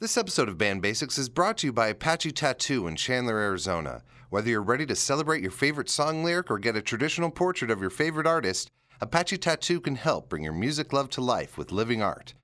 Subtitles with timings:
[0.00, 4.04] This episode of Band Basics is brought to you by Apache Tattoo in Chandler, Arizona.
[4.30, 7.80] Whether you're ready to celebrate your favorite song lyric or get a traditional portrait of
[7.80, 12.00] your favorite artist, Apache Tattoo can help bring your music love to life with living
[12.00, 12.34] art.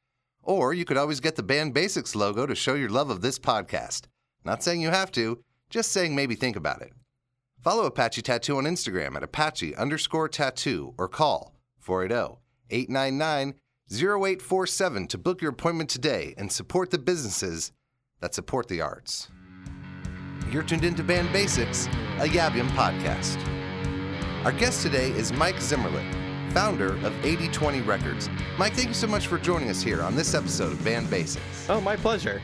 [0.42, 3.38] Or you could always get the Band Basics logo to show your love of this
[3.38, 4.06] podcast.
[4.44, 5.38] Not saying you have to,
[5.70, 6.92] just saying maybe think about it.
[7.62, 12.40] Follow Apache Tattoo on Instagram at Apache underscore tattoo or call 480
[12.70, 13.54] 899
[13.92, 17.70] 0847 to book your appointment today and support the businesses
[18.20, 19.28] that support the arts.
[20.50, 21.86] You're tuned into Band Basics,
[22.18, 23.36] a YabYum podcast.
[24.44, 28.30] Our guest today is Mike Zimmerlich, founder of 8020 Records.
[28.58, 31.68] Mike, thank you so much for joining us here on this episode of Band Basics.
[31.68, 32.40] Oh, my pleasure.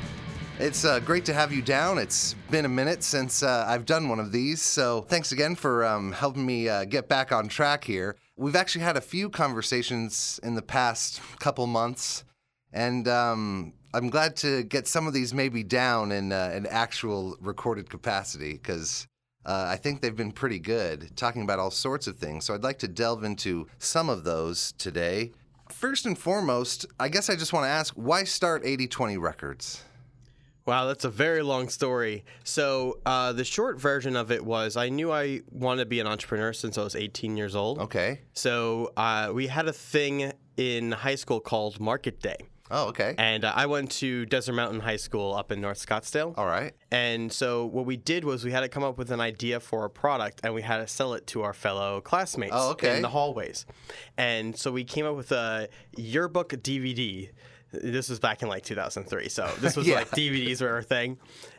[0.58, 1.96] It's uh, great to have you down.
[1.96, 5.86] It's been a minute since uh, I've done one of these, so thanks again for
[5.86, 8.16] um, helping me uh, get back on track here.
[8.40, 12.24] We've actually had a few conversations in the past couple months,
[12.72, 17.36] and um, I'm glad to get some of these maybe down in uh, an actual
[17.42, 19.06] recorded capacity because
[19.44, 22.46] uh, I think they've been pretty good, talking about all sorts of things.
[22.46, 25.32] So I'd like to delve into some of those today.
[25.68, 29.84] First and foremost, I guess I just want to ask why start 8020 Records?
[30.66, 32.24] Wow, that's a very long story.
[32.44, 36.06] So, uh, the short version of it was I knew I wanted to be an
[36.06, 37.78] entrepreneur since I was 18 years old.
[37.78, 38.20] Okay.
[38.34, 42.36] So, uh, we had a thing in high school called Market Day.
[42.72, 43.16] Oh, okay.
[43.18, 46.34] And uh, I went to Desert Mountain High School up in North Scottsdale.
[46.38, 46.72] All right.
[46.92, 49.84] And so what we did was we had to come up with an idea for
[49.84, 52.94] a product and we had to sell it to our fellow classmates Oh, okay.
[52.94, 53.66] in the hallways.
[54.16, 57.30] And so we came up with a yearbook DVD.
[57.72, 59.28] This was back in like 2003.
[59.28, 59.96] So this was Yeah.
[59.96, 61.18] like DVDs were a thing.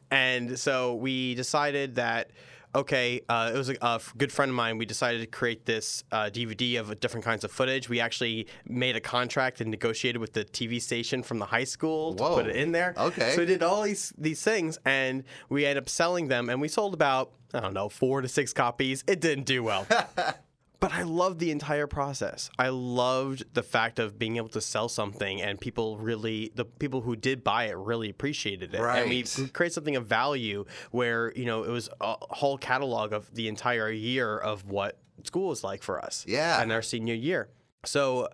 [0.09, 2.31] And so we decided that
[2.73, 4.78] okay, uh, it was a good friend of mine.
[4.78, 7.90] We decided to create this uh, DVD of different kinds of footage.
[7.90, 12.14] We actually made a contract and negotiated with the TV station from the high school
[12.14, 12.94] to put it in there.
[12.98, 13.31] Okay.
[13.34, 16.70] So we did all these these things, and we ended up selling them, and we
[16.70, 19.03] sold about I don't know four to six copies.
[19.06, 19.86] It didn't do well.
[20.82, 22.50] But I loved the entire process.
[22.59, 27.02] I loved the fact of being able to sell something and people really, the people
[27.02, 28.81] who did buy it really appreciated it.
[28.81, 29.00] Right.
[29.02, 29.53] And we Right.
[29.53, 33.92] create something of value where, you know, it was a whole catalog of the entire
[33.92, 36.25] year of what school was like for us.
[36.28, 36.59] Yeah.
[36.59, 37.50] And our senior year.
[37.86, 38.30] So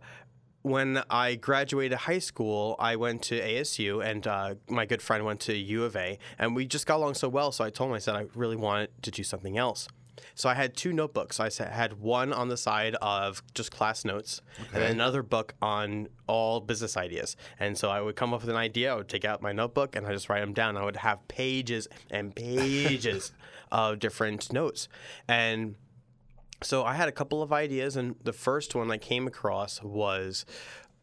[0.62, 5.42] when I graduated high school, I went to ASU, and uh, my good friend went
[5.42, 7.52] to U of A, and we just got along so well.
[7.52, 9.88] So I told him I said I really wanted to do something else.
[10.36, 11.40] So I had two notebooks.
[11.40, 14.42] I had one on the side of just class notes,
[14.74, 17.36] and then another book on all business ideas.
[17.60, 18.94] And so I would come up with an idea.
[18.94, 20.78] I would take out my notebook and I just write them down.
[20.78, 23.32] I would have pages and pages
[23.72, 24.88] of different notes,
[25.28, 25.76] and
[26.64, 30.46] so I had a couple of ideas, and the first one I came across was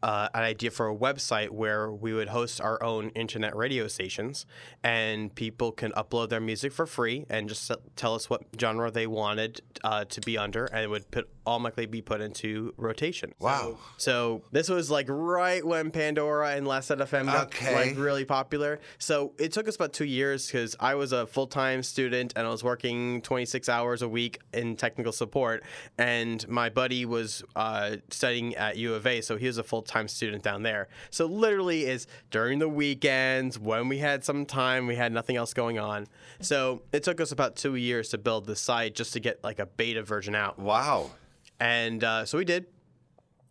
[0.05, 4.45] uh, an idea for a website where we would host our own internet radio stations,
[4.83, 9.07] and people can upload their music for free and just tell us what genre they
[9.07, 13.31] wanted uh, to be under, and it would put automatically be put into rotation.
[13.39, 13.77] Wow.
[13.97, 17.73] So this was like right when Pandora and Last FM got Okay.
[17.75, 18.79] like really popular.
[18.99, 22.45] So it took us about two years because I was a full time student and
[22.45, 25.63] I was working 26 hours a week in technical support,
[25.97, 29.81] and my buddy was uh, studying at U of A, so he was a full
[29.81, 30.87] time student down there.
[31.09, 35.53] So literally, is during the weekends when we had some time, we had nothing else
[35.53, 36.07] going on.
[36.41, 39.59] So it took us about two years to build the site just to get like
[39.59, 40.59] a beta version out.
[40.59, 41.11] Wow.
[41.59, 42.65] And uh, so we did.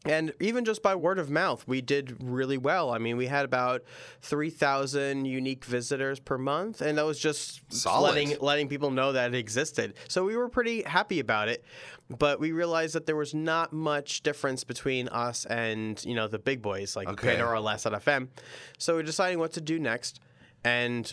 [0.07, 2.91] And even just by word of mouth, we did really well.
[2.91, 3.83] I mean, we had about
[4.21, 8.09] 3,000 unique visitors per month, and that was just Solid.
[8.11, 9.95] letting letting people know that it existed.
[10.09, 11.65] So we were pretty happy about it,
[12.11, 16.39] but we realized that there was not much difference between us and, you know, the
[16.39, 17.29] big boys like Okay.
[17.29, 18.29] Pandora or Last FM.
[18.77, 20.21] So we're deciding what to do next.
[20.65, 21.13] And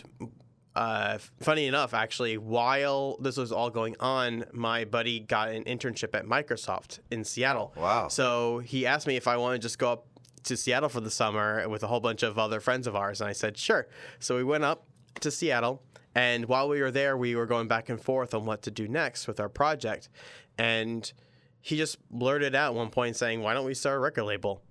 [0.74, 6.14] uh, funny enough, actually, while this was all going on, my buddy got an internship
[6.14, 7.74] at Microsoft in Seattle.
[7.76, 8.08] Wow.
[8.08, 10.06] So he asked me if I wanted to just go up
[10.44, 13.28] to Seattle for the summer with a whole bunch of other friends of ours, and
[13.28, 13.86] I said sure.
[14.18, 14.86] So we went up
[15.20, 15.82] to Seattle,
[16.14, 18.88] and while we were there, we were going back and forth on what to do
[18.88, 20.08] next with our project,
[20.58, 21.12] and
[21.60, 24.62] he just blurted out at one point saying, "Why don't we start a record label?"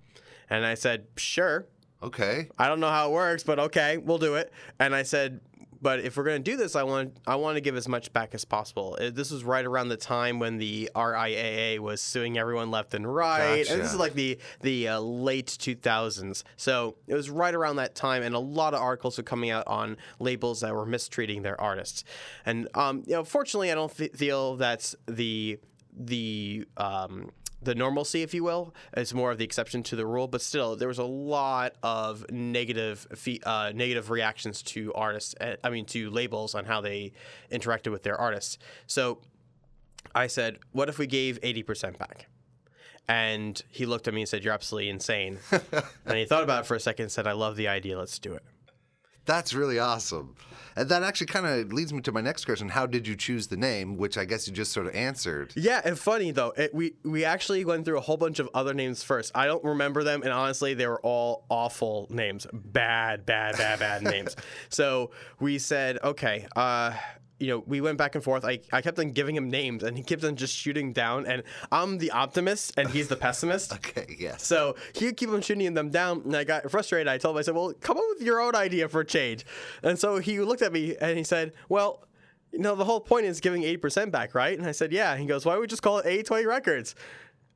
[0.50, 1.66] And I said, "Sure."
[2.02, 2.48] Okay.
[2.58, 4.52] I don't know how it works, but okay, we'll do it.
[4.80, 5.40] And I said,
[5.82, 8.12] but if we're going to do this, I want I want to give as much
[8.12, 8.96] back as possible.
[9.00, 13.12] Uh, This was right around the time when the RIAA was suing everyone left and
[13.12, 16.44] right, and this is like the the uh, late 2000s.
[16.56, 19.66] So it was right around that time, and a lot of articles were coming out
[19.66, 22.04] on labels that were mistreating their artists.
[22.46, 25.58] And um, you know, fortunately, I don't feel that's the
[25.94, 27.30] the um,
[27.62, 28.74] the normalcy, if you will.
[28.94, 32.30] It's more of the exception to the rule, but still, there was a lot of
[32.30, 33.06] negative
[33.44, 35.34] uh, negative reactions to artists.
[35.40, 37.12] uh, I mean, to labels on how they
[37.50, 38.58] interacted with their artists.
[38.86, 39.18] So
[40.14, 42.26] I said, "What if we gave eighty percent back?"
[43.08, 45.38] And he looked at me and said, "You're absolutely insane."
[46.06, 47.98] and he thought about it for a second and said, "I love the idea.
[47.98, 48.42] Let's do it."
[49.24, 50.34] That's really awesome.
[50.74, 52.70] And that actually kind of leads me to my next question.
[52.70, 53.96] How did you choose the name?
[53.96, 55.52] Which I guess you just sort of answered.
[55.54, 58.72] Yeah, and funny though, it, we we actually went through a whole bunch of other
[58.72, 59.32] names first.
[59.34, 64.02] I don't remember them, and honestly, they were all awful names, bad, bad, bad, bad
[64.02, 64.36] names.
[64.68, 66.92] So we said, okay, uh,
[67.42, 68.44] you know, we went back and forth.
[68.44, 71.26] I, I kept on giving him names, and he kept on just shooting down.
[71.26, 71.42] And
[71.72, 73.72] I'm the optimist, and he's the pessimist.
[73.82, 74.46] Okay, yes.
[74.46, 77.08] So he would keep on shooting them down, and I got frustrated.
[77.08, 79.44] I told him, I said, "Well, come up with your own idea for a change."
[79.82, 82.06] And so he looked at me and he said, "Well."
[82.54, 84.58] You know, the whole point is giving 80% back, right?
[84.58, 85.16] And I said, yeah.
[85.16, 86.94] He goes, why don't we just call it 8020 Records?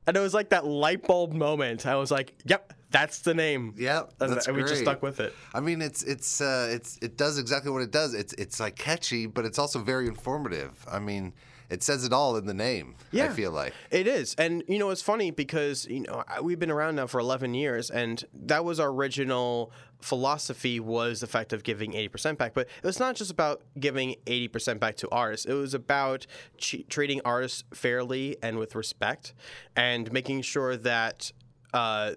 [0.07, 1.85] And it was like that light bulb moment.
[1.85, 3.73] I was like, yep, that's the name.
[3.77, 5.33] Yeah, And, and we just stuck with it.
[5.53, 8.13] I mean, it's it's uh, it's it does exactly what it does.
[8.13, 10.85] It's it's like catchy, but it's also very informative.
[10.89, 11.33] I mean,
[11.69, 12.95] it says it all in the name.
[13.25, 13.73] I feel like.
[13.91, 17.19] It is, and you know it's funny because you know we've been around now for
[17.19, 22.53] 11 years, and that was our original philosophy was the fact of giving 80% back.
[22.53, 25.45] But it was not just about giving 80% back to artists.
[25.45, 29.33] It was about che- treating artists fairly and with respect,
[29.75, 31.31] and making sure that.
[31.73, 32.13] Uh,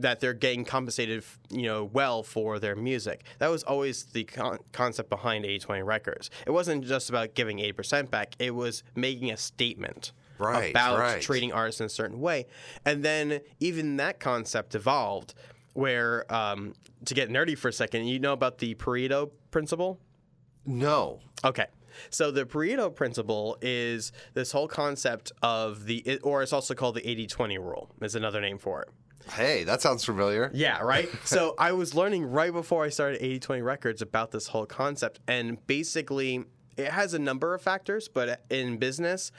[0.00, 3.24] that they're getting compensated, you know, well for their music.
[3.38, 6.30] That was always the con- concept behind 80/20 Records.
[6.46, 8.34] It wasn't just about giving 80% back.
[8.38, 11.20] It was making a statement Right, about right.
[11.22, 12.46] treating artists in a certain way.
[12.84, 15.34] And then even that concept evolved
[15.74, 16.74] where, um,
[17.04, 20.00] to get nerdy for a second, you know about the Pareto principle?
[20.64, 21.20] No.
[21.44, 21.66] Okay.
[22.08, 27.06] So the Pareto principle is this whole concept of the, or it's also called the
[27.06, 28.88] 80 20 rule, is another name for it.
[29.32, 30.50] Hey, that sounds familiar.
[30.52, 31.08] Yeah, right?
[31.24, 35.20] so I was learning right before I started 80 20 Records about this whole concept.
[35.26, 36.44] And basically,
[36.76, 39.32] it has a number of factors, but in business,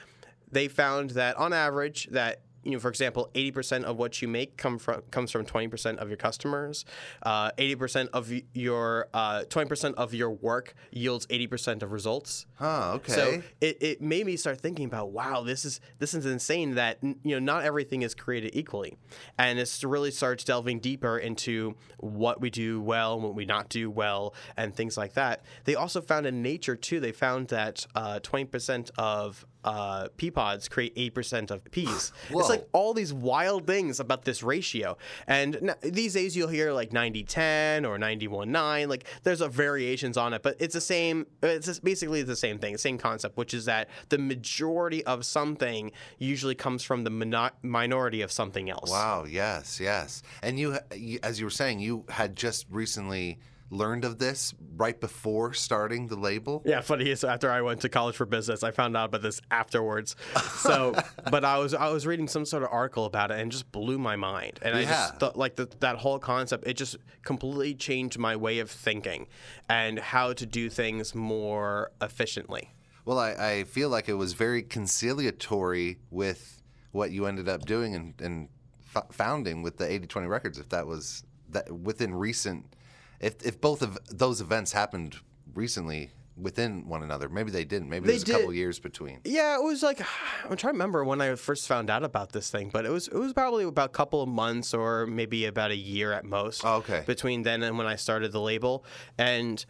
[0.52, 4.58] they found that on average, that you know, for example, 80% of what you make
[4.58, 6.86] come from comes from 20% of your customers.
[7.24, 12.46] Uh, 80% of your uh, 20% of your work yields 80% of results.
[12.56, 12.94] Huh.
[12.96, 13.14] Okay.
[13.14, 16.98] So it, it made me start thinking about wow this is this is insane that
[17.02, 18.98] you know not everything is created equally,
[19.38, 23.70] and it's really starts delving deeper into what we do well and what we not
[23.70, 25.44] do well and things like that.
[25.66, 27.00] They also found in nature too.
[27.00, 32.12] They found that uh, twenty percent of uh, pea pods create eight percent of peas.
[32.32, 34.98] It's like all these wild things about this ratio.
[35.28, 38.88] And n- these days you'll hear like 90-10 or 91-9.
[38.88, 41.28] Like there's a variations on it, but it's the same.
[41.44, 46.56] It's basically the same thing, same concept, which is that the majority of something usually
[46.56, 48.90] comes from the mino- minority of something else.
[48.90, 49.26] Wow.
[49.30, 49.80] Yes.
[49.80, 50.24] Yes.
[50.42, 50.78] And you,
[51.24, 53.40] as you were saying, you had just recently
[53.72, 56.62] learned of this right before starting the label.
[56.66, 59.42] Yeah, funny is after I went to college for business, I found out about this
[59.50, 60.16] afterwards.
[60.58, 60.94] So,
[61.32, 63.72] but I was I was reading some sort of article about it and it just
[63.72, 64.60] blew my mind.
[64.62, 68.60] And I just thought like the, that whole concept, it just completely changed my way
[68.60, 69.28] of thinking
[69.70, 72.74] and how to do things more efficiently.
[73.06, 77.96] Well, I, I feel like it was very conciliatory with what you ended up doing
[77.96, 78.50] and, and
[78.96, 80.60] f- founding with the 80-20 Records.
[80.60, 82.76] If that was that within recent,
[83.22, 85.18] if if both of those events happened
[85.54, 87.90] recently within one another, maybe they didn't.
[87.90, 89.20] Maybe there's a couple years between.
[89.24, 90.02] Yeah, it was like
[90.44, 93.08] I'm trying to remember when I first found out about this thing, but it was
[93.08, 96.64] it was probably about a couple of months or maybe about a year at most.
[96.66, 97.04] Oh, okay.
[97.06, 98.84] Between then and when I started the label,
[99.18, 99.64] and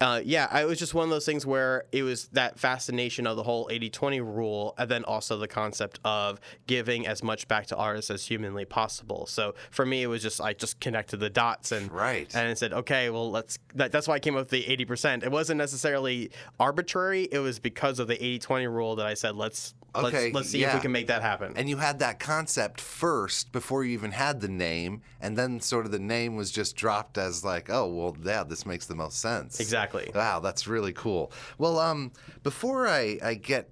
[0.00, 3.36] uh, yeah, it was just one of those things where it was that fascination of
[3.36, 7.76] the whole 80-20 rule, and then also the concept of giving as much back to
[7.76, 9.26] artists as humanly possible.
[9.26, 12.34] So for me, it was just I just connected the dots and Right.
[12.34, 13.58] and said, okay, well, let's.
[13.74, 15.22] That, that's why I came up with the 80%.
[15.22, 17.28] It wasn't necessarily arbitrary.
[17.30, 20.50] It was because of the 80 20 rule that I said, let's, Okay, let's, let's
[20.50, 21.52] see if we can make that happen.
[21.56, 25.86] And you had that concept first before you even had the name, and then sort
[25.86, 29.20] of the name was just dropped as like, oh, well, yeah, this makes the most
[29.20, 29.60] sense.
[29.60, 30.10] Exactly.
[30.14, 31.30] Wow, that's really cool.
[31.58, 33.70] Well, um, before I, I get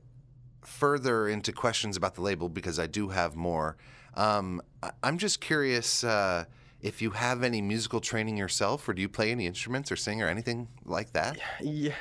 [0.65, 3.77] further into questions about the label, because I do have more,
[4.15, 6.45] um, I- I'm just curious uh,
[6.83, 10.21] if you have any musical training yourself, or do you play any instruments or sing
[10.21, 11.39] or anything like that?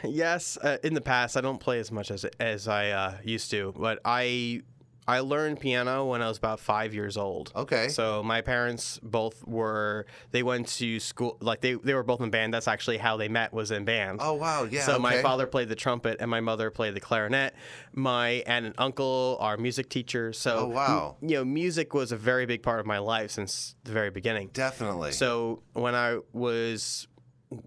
[0.04, 3.52] Yes, uh, in the past, I don't play as much as as I uh, used
[3.52, 4.64] to, but I
[5.08, 7.52] I learned piano when I was about five years old.
[7.56, 7.88] Okay.
[7.90, 12.30] So my parents both were they went to school like they, they were both in
[12.30, 12.54] band.
[12.54, 14.20] That's actually how they met was in band.
[14.22, 14.86] Oh wow, yeah.
[14.86, 17.56] So my father played the trumpet and my mother played the clarinet.
[17.94, 20.38] My aunt and uncle are music teachers.
[20.40, 21.16] So Oh, wow.
[21.22, 24.12] m- you know, music was a very big part of my life since the very
[24.12, 24.50] beginning.
[24.54, 25.12] definitely.
[25.14, 27.08] So when I was,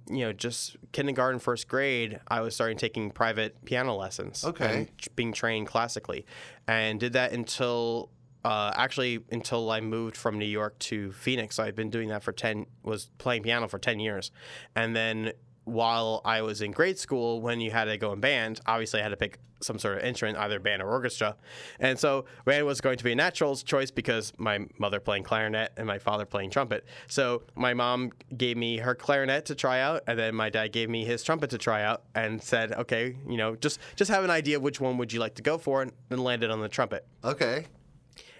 [0.08, 4.44] you know, just kindergarten, first grade, I was starting taking private piano lessons.
[4.44, 4.74] Okay.
[4.74, 6.26] And being trained classically,
[6.66, 8.10] and did that until.
[8.46, 12.30] Uh, actually, until I moved from New York to Phoenix, I'd been doing that for
[12.30, 12.66] ten.
[12.82, 14.30] Was playing piano for ten years,
[14.76, 15.32] and then
[15.64, 19.02] while I was in grade school, when you had to go in band, obviously I
[19.02, 21.36] had to pick some sort of instrument, either band or orchestra.
[21.80, 25.72] And so band was going to be a natural choice because my mother playing clarinet
[25.76, 26.84] and my father playing trumpet.
[27.08, 30.90] So my mom gave me her clarinet to try out, and then my dad gave
[30.90, 34.30] me his trumpet to try out, and said, "Okay, you know, just just have an
[34.30, 36.68] idea of which one would you like to go for," and then landed on the
[36.68, 37.06] trumpet.
[37.24, 37.66] okay.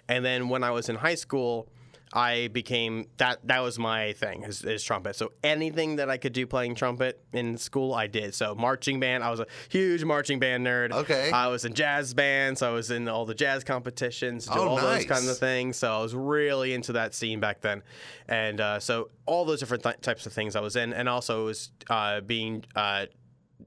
[0.07, 1.67] And then when I was in high school,
[2.13, 5.15] I became that that was my thing is, is trumpet.
[5.15, 8.33] So anything that I could do playing trumpet in school, I did.
[8.35, 10.91] So marching band, I was a huge marching band nerd.
[10.93, 11.31] Okay.
[11.31, 12.61] I was in jazz bands.
[12.61, 15.05] I was in all the jazz competitions, Oh, all those nice.
[15.05, 15.77] kinds of things.
[15.77, 17.81] So I was really into that scene back then,
[18.29, 21.45] and uh, so all those different th- types of things I was in, and also
[21.45, 22.63] was uh, being.
[22.75, 23.07] Uh,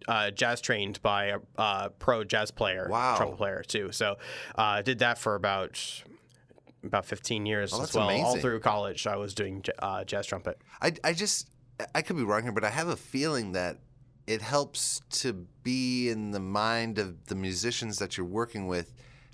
[0.07, 3.17] uh, jazz trained by a uh, pro jazz player, Wow.
[3.17, 3.91] trumpet player too.
[3.91, 4.17] So
[4.55, 5.81] uh, did that for about
[6.85, 8.11] about 15 years Oh, as that's well.
[8.11, 10.59] All through college, I was doing uh, jazz trumpet.
[10.81, 11.49] I, I just
[11.95, 13.79] I could be wrong here, but I have a feeling that
[14.27, 18.93] it helps to be in the mind of the musicians that you're working with,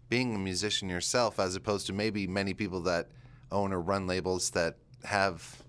[0.09, 3.09] being a musician yourself, as opposed to maybe many people that
[3.51, 5.63] own or run labels that have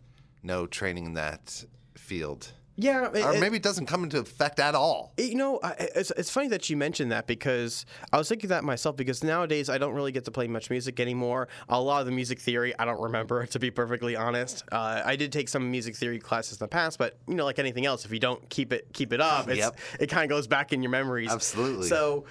[0.43, 1.63] no training in that
[1.95, 2.51] field.
[2.77, 5.13] Yeah, Or maybe it doesn't come into effect at all.
[5.17, 8.97] You know, it's, it's funny that you mentioned that because I was thinking that myself
[8.97, 11.47] because nowadays I don't really get to play much music anymore.
[11.69, 14.63] A lot of the music theory I don't remember, to be perfectly honest.
[14.71, 17.59] Uh, I did take some music theory classes in the past, but you know, like
[17.59, 19.79] anything else, if you don't keep it keep it up, it's, Yep.
[20.01, 21.31] it kind of goes back in your memories.
[21.31, 21.87] Absolutely.
[21.87, 22.25] So,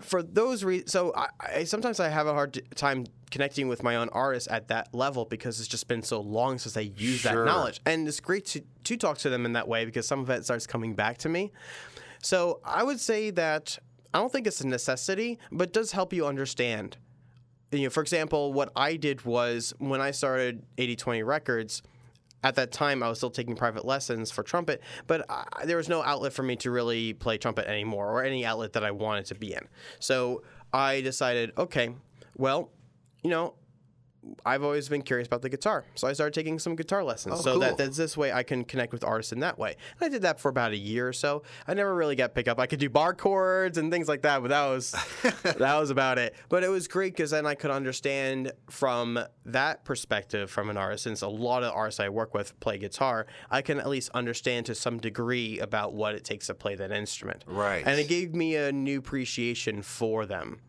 [0.00, 3.96] for those reasons, so I, I sometimes I have a hard time connecting with my
[3.96, 7.44] own artists at that level because it's just been so long since I used Sure.
[7.44, 10.20] that knowledge, and it's great to to talk to them in that way because some
[10.20, 11.50] of it starts coming back to me.
[12.22, 13.78] So I would say that
[14.14, 16.96] I don't think it's a necessity, but it does help you understand.
[17.72, 21.82] You know, for example, what I did was when I started 8020 Records,
[22.44, 25.88] at that time I was still taking private lessons for trumpet, but I, there was
[25.88, 29.26] no outlet for me to really play trumpet anymore or any outlet that I wanted
[29.26, 29.66] to be in.
[29.98, 31.90] So I decided, okay,
[32.36, 32.70] well,
[33.26, 33.54] you know,
[34.44, 37.36] I've always been curious about the guitar, so I started taking some guitar lessons.
[37.38, 37.60] Oh, so cool.
[37.60, 39.76] that that's this way I can connect with artists in that way.
[39.98, 41.42] And I did that for about a year or so.
[41.66, 42.60] I never really got pick up.
[42.60, 44.92] I could do bar chords and things like that, but that was
[45.42, 46.36] that was about it.
[46.48, 51.04] But it was great because then I could understand from that perspective from an artist.
[51.04, 54.66] Since a lot of artists I work with play guitar, I can at least understand
[54.66, 57.44] to some degree about what it takes to play that instrument.
[57.48, 57.82] Right.
[57.84, 60.60] And it gave me a new appreciation for them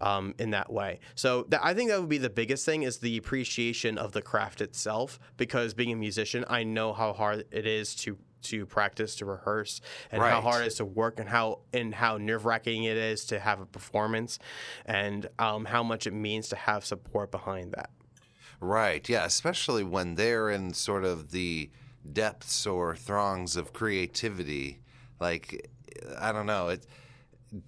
[0.00, 1.00] um, in that way.
[1.14, 4.22] So that, I think that would be the biggest thing is the appreciation of the
[4.22, 5.18] craft itself.
[5.36, 9.80] Because being a musician, I know how hard it is to to practice, to rehearse,
[10.10, 13.24] and how hard it is to work, and how and how nerve wracking it is
[13.26, 14.38] to have a performance,
[14.84, 17.90] and um, how much it means to have support behind that.
[18.60, 19.08] Right.
[19.08, 19.24] Yeah.
[19.24, 21.70] Especially when they're in sort of the
[22.12, 24.80] depths or throngs of creativity.
[25.20, 25.68] Like,
[26.18, 26.68] I don't know.
[26.68, 26.86] It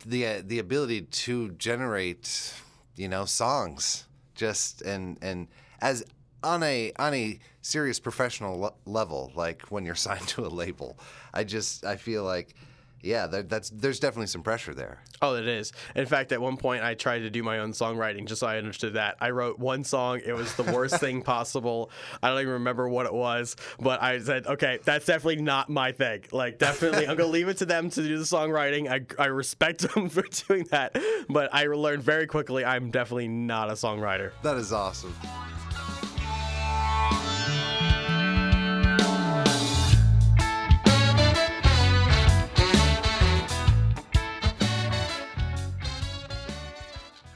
[0.07, 2.55] the uh, the ability to generate,
[2.97, 5.49] you know, songs just and and
[5.81, 6.05] as
[6.43, 10.99] on a on a serious professional le- level, like when you're signed to a label.
[11.33, 12.55] I just I feel like.
[13.04, 15.02] Yeah, there, that's there's definitely some pressure there.
[15.20, 15.73] Oh, it is.
[15.94, 18.56] In fact, at one point, I tried to do my own songwriting just so I
[18.56, 19.16] understood that.
[19.20, 20.20] I wrote one song.
[20.25, 21.90] It was the worst thing possible.
[22.23, 25.92] I don't even remember what it was, but I said, okay, that's definitely not my
[25.92, 26.25] thing.
[26.32, 28.90] Like, definitely, I'm going to leave it to them to do the songwriting.
[28.90, 30.96] I, I respect them for doing that,
[31.28, 34.32] but I learned very quickly I'm definitely not a songwriter.
[34.42, 35.14] That is awesome.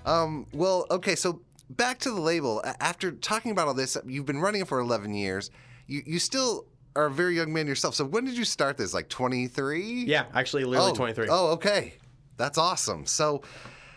[0.09, 2.63] Um, well, okay, so back to the label.
[2.81, 5.51] After talking about all this, you've been running it for 11 years.
[5.87, 7.95] You, you still are a very young man yourself.
[7.95, 8.95] So when did you start this?
[8.95, 10.05] Like 23?
[10.05, 11.29] Yeah, actually, literally oh, 23.
[11.31, 11.95] Oh, okay.
[12.37, 13.05] That's awesome.
[13.07, 13.43] So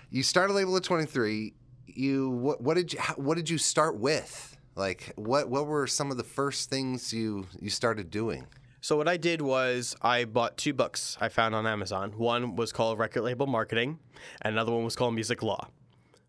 [0.10, 1.54] you started a label at 23.
[1.88, 4.58] You what, what did you how, what did you start with?
[4.76, 8.48] Like what what were some of the first things you you started doing?
[8.80, 12.14] So what I did was I bought two books I found on Amazon.
[12.18, 14.00] One was called Record Label Marketing,
[14.42, 15.68] and another one was called Music Law.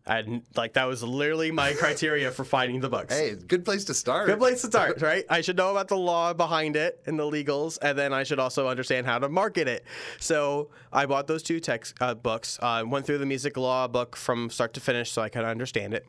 [0.05, 3.17] And like that was literally my criteria for finding the books.
[3.17, 4.27] Hey, good place to start.
[4.27, 5.23] Good place to start, right?
[5.29, 8.39] I should know about the law behind it and the legals, and then I should
[8.39, 9.85] also understand how to market it.
[10.19, 12.59] So I bought those two text uh, books.
[12.61, 15.93] Uh, went through the music law book from start to finish, so I could understand
[15.93, 16.05] it.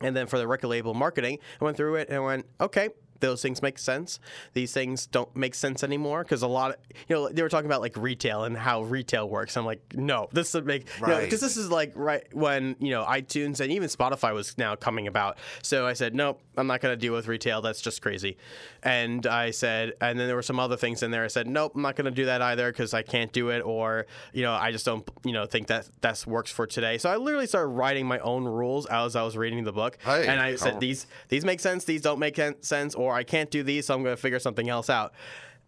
[0.00, 2.90] And then for the record label marketing, I went through it and went, okay,
[3.20, 4.18] those things make sense.
[4.54, 6.76] These things don't make sense anymore because a lot of
[7.08, 9.56] you know they were talking about like retail and how retail works.
[9.56, 11.30] I'm like, no, this would make because Right.
[11.30, 15.38] this is like right when you know iTunes and even Spotify was now coming about.
[15.62, 17.60] So I said, nope, I'm not going to deal with retail.
[17.62, 18.36] That's just crazy.
[18.82, 21.24] And I said, and then there were some other things in there.
[21.24, 23.60] I said, nope, I'm not going to do that either because I can't do it,
[23.60, 26.98] or you know, I just don't you know think that that works for today.
[26.98, 30.26] So I literally started writing my own rules as I was reading the book, Hey,
[30.26, 33.62] and I said these these make sense, these don't make sense, or I can't do
[33.62, 35.12] these, so I'm going to figure something else out.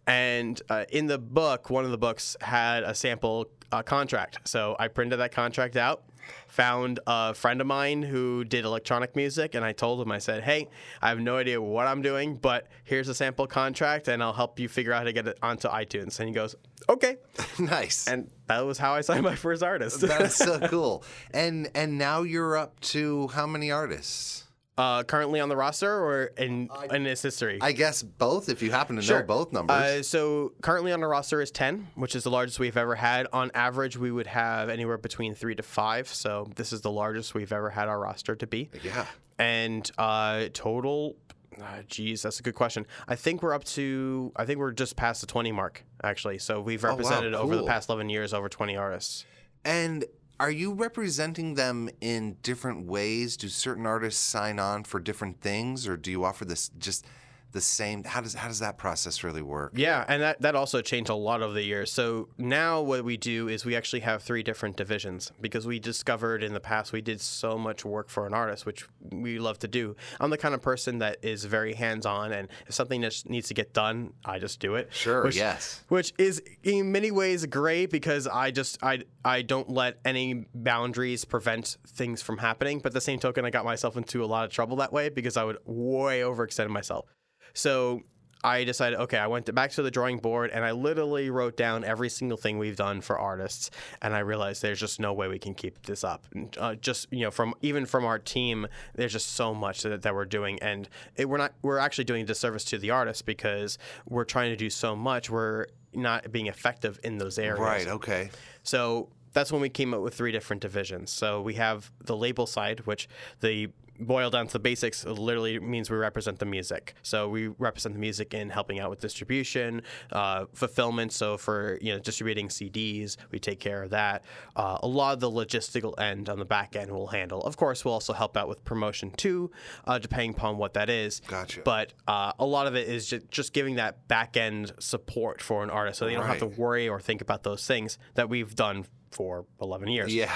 [0.05, 4.75] And uh, in the book, one of the books had a sample uh, contract, so
[4.77, 6.03] I printed that contract out.
[6.47, 10.43] Found a friend of mine who did electronic music, and I told him, I said,
[10.43, 10.69] "Hey,
[11.01, 14.57] I have no idea what I'm doing, but here's a sample contract, and I'll help
[14.57, 16.55] you figure out how to get it onto iTunes." And he goes,
[16.87, 17.17] "Okay,"
[17.59, 18.07] nice.
[18.07, 19.99] and that was how I signed my first artist.
[19.99, 21.03] That's so cool.
[21.33, 24.42] And and now you're up to how many artists?
[24.77, 27.59] Uh, currently on the roster or in in its history?
[27.61, 29.75] I guess both if you happen to know both numbers.
[29.75, 33.27] Uh, so currently on the roster is 10, which is the largest we've ever had.
[33.33, 36.07] On average, we would have anywhere between three to five.
[36.07, 38.69] So this is the largest we've ever had our roster to be.
[38.83, 39.05] yeah.
[39.39, 41.15] And uh, total,
[41.61, 42.85] uh, geez, that's a good question.
[43.07, 46.37] I think we're up to, I think we're just past the 20 mark, actually.
[46.37, 49.25] So we've Oh, wow, represented over the past 11 years over 20 artists.
[49.65, 50.05] And
[50.43, 53.37] are you representing them in different ways?
[53.37, 57.05] Do certain artists sign on for different things, or do you offer this just
[57.53, 58.03] the same?
[58.03, 59.73] How does how does that process really work?
[59.75, 61.91] Yeah, and that, that also changed a lot over the years.
[61.91, 66.43] So now what we do is we actually have three different divisions because we discovered
[66.43, 69.67] in the past we did so much work for an artist, which we love to
[69.67, 69.95] do.
[70.19, 73.47] I'm the kind of person that is very hands on, and if something just needs
[73.47, 74.89] to get done, I just do it.
[74.91, 75.81] Sure, Which, yes.
[75.87, 81.23] Which is in many ways great because I just I I don't let any boundaries
[81.23, 82.79] prevent things from happening.
[82.79, 85.37] But the same token, I got myself into a lot of trouble that way because
[85.37, 87.05] I would way overextend myself.
[87.53, 88.03] So
[88.43, 91.85] I decided, okay, I went back to the drawing board and I literally wrote down
[91.85, 95.39] every single thing we've done for artists, and I realized there's just no way we
[95.39, 96.25] can keep this up.
[96.57, 100.13] Uh, just you know, from even from our team, there's just so much that, that
[100.13, 103.77] we're doing, and it, we're not we're actually doing a disservice to the artists because
[104.09, 107.59] we're trying to do so much, we're not being effective in those areas.
[107.59, 107.87] Right.
[107.87, 108.29] Okay.
[108.63, 111.11] So that's when we came up with three different divisions.
[111.11, 113.07] So we have the label side, which
[113.39, 116.95] the boil down to the basics literally means we represent the music.
[117.01, 121.13] So we represent the music in helping out with distribution, uh, fulfillment.
[121.13, 124.23] So for you know distributing CDs, we take care of that.
[124.55, 127.41] Uh, a lot of the logistical end on the back end we'll handle.
[127.41, 129.51] Of course, we'll also help out with promotion too,
[129.85, 131.21] uh, depending upon what that is.
[131.27, 131.61] Gotcha.
[131.63, 135.63] But uh, a lot of it is just, just giving that back end support for
[135.63, 138.55] an artist, so they don't have to worry or think about those things that we've
[138.55, 140.13] done for 11 years.
[140.13, 140.33] Yeah.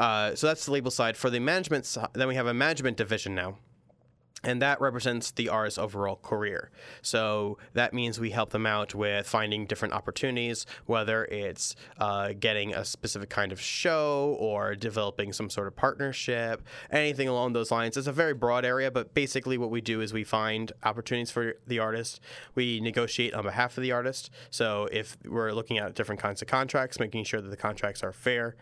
[0.00, 1.14] Uh, so that's the label side.
[1.14, 3.58] For the management then we have a management division now.
[4.42, 6.70] And that represents the artist's overall career.
[7.02, 12.74] So that means we help them out with finding different opportunities, whether it's uh, getting
[12.74, 17.96] a specific kind of show or developing some sort of partnership, anything along those lines.
[17.96, 21.54] It's a very broad area, but basically what we do is we find opportunities for
[21.66, 22.20] the artist.
[22.54, 24.30] We negotiate on behalf of the artist.
[24.50, 28.12] So if we're looking at different kinds of contracts, making sure that the contracts are
[28.12, 28.56] fair,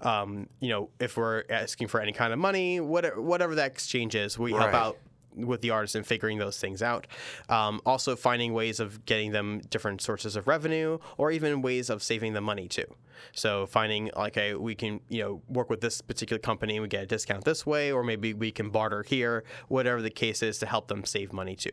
[0.00, 4.14] um, you know, if we're asking for any kind of money, whatever, whatever that exchange
[4.14, 4.98] is, we help out
[5.34, 7.06] with the artist and figuring those things out.
[7.48, 12.02] Um, also, finding ways of getting them different sources of revenue, or even ways of
[12.02, 12.86] saving them money too.
[13.32, 17.02] So, finding like a we can you know work with this particular company, we get
[17.02, 20.66] a discount this way, or maybe we can barter here, whatever the case is, to
[20.66, 21.70] help them save money too.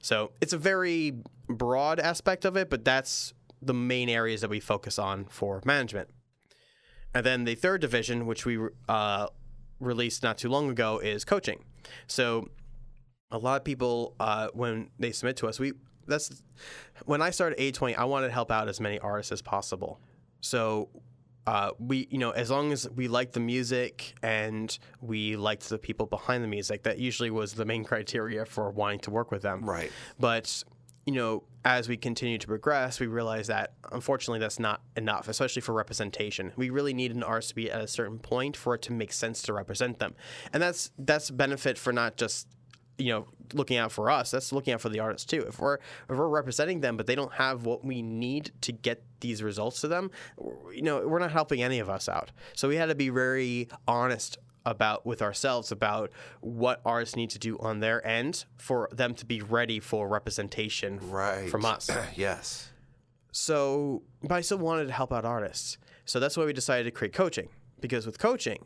[0.00, 1.14] So, it's a very
[1.48, 6.08] broad aspect of it, but that's the main areas that we focus on for management.
[7.14, 9.26] And then the third division, which we uh,
[9.80, 11.64] released not too long ago, is coaching.
[12.06, 12.48] So
[13.32, 15.72] a lot of people, uh, when they submit to us, we
[16.06, 16.42] that's
[17.06, 20.00] when I started 8020, I wanted to help out as many artists as possible.
[20.40, 20.88] So
[21.46, 25.78] uh, we, you know, as long as we liked the music and we liked the
[25.78, 29.42] people behind the music, that usually was the main criteria for wanting to work with
[29.42, 29.64] them.
[29.64, 29.90] Right.
[30.20, 30.64] But
[31.06, 35.62] you know, as we continue to progress, we realize that unfortunately that's not enough, especially
[35.62, 36.52] for representation.
[36.56, 39.12] We really need an artist to be at a certain point for it to make
[39.12, 40.14] sense to represent them,
[40.52, 42.46] and that's that's benefit for not just
[42.98, 44.30] you know looking out for us.
[44.30, 45.44] That's looking out for the artists too.
[45.48, 49.02] If we're if we're representing them, but they don't have what we need to get
[49.20, 50.10] these results to them,
[50.72, 52.30] you know, we're not helping any of us out.
[52.54, 57.38] So we had to be very honest about with ourselves about what artists need to
[57.38, 61.48] do on their end for them to be ready for representation Right.
[61.50, 61.90] from us.
[62.16, 62.70] yes.
[63.32, 65.78] So, but I still wanted to help out artists.
[66.04, 67.48] So that's why we decided to create coaching.
[67.80, 68.64] Because with coaching,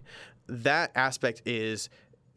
[0.48, 1.88] that aspect is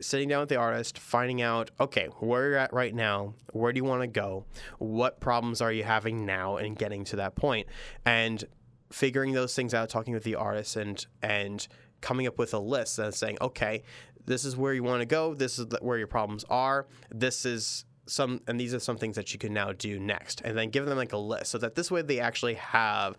[0.01, 3.77] sitting down with the artist, finding out, okay, where you're at right now, where do
[3.77, 4.45] you want to go,
[4.77, 7.67] what problems are you having now, and getting to that point,
[8.05, 8.45] and
[8.91, 11.67] figuring those things out, talking with the artist, and and
[12.01, 13.83] coming up with a list and saying, okay,
[14.25, 17.85] this is where you want to go, this is where your problems are, this is
[18.05, 20.41] some and these are some things that you can now do next.
[20.43, 23.17] And then give them like a list so that this way they actually have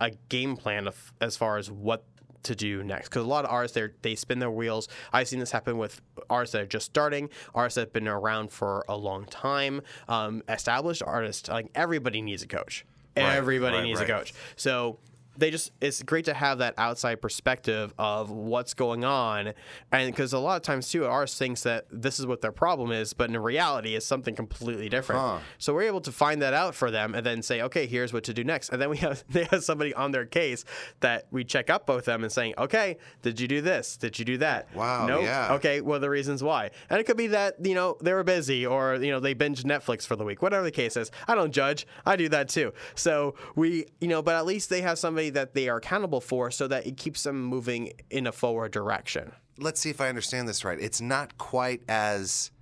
[0.00, 2.04] a game plan of as far as what
[2.44, 3.08] to do next.
[3.08, 4.88] Because a lot of artists they they spin their wheels.
[5.12, 8.52] I've seen this happen with artists that are just starting artists that have been around
[8.52, 9.82] for a long time.
[10.08, 12.84] Um, established artists like everybody needs a coach.
[13.16, 14.08] Right, everybody right, needs right.
[14.08, 14.34] a coach.
[14.56, 14.98] So
[15.38, 19.54] they just it's great to have that outside perspective of what's going on.
[19.92, 22.90] And because a lot of times too ours thinks that this is what their problem
[22.90, 25.20] is but in reality it's something completely different.
[25.20, 25.38] Huh.
[25.58, 28.24] so we're able to find that out for them and then say okay here's what
[28.24, 28.70] to do next.
[28.70, 30.64] And then we have they have somebody on their case
[31.00, 33.96] that we check up with them and saying okay did you do this?
[33.96, 34.74] Did you do that?
[34.74, 35.54] Wow, no yeah.
[35.54, 36.70] okay well the reasons why.
[36.90, 39.62] And it could be that you know they were busy or you know they binged
[39.62, 41.12] netflix for the week whatever the case is.
[41.28, 41.86] I don't judge.
[42.04, 42.72] I do that too.
[42.96, 46.50] So we you know but at least they have somebody that they are accountable for
[46.50, 50.48] so that it keeps them moving in a forward direction Let's see if I understand
[50.48, 50.78] this right.
[50.80, 52.52] It's not quite as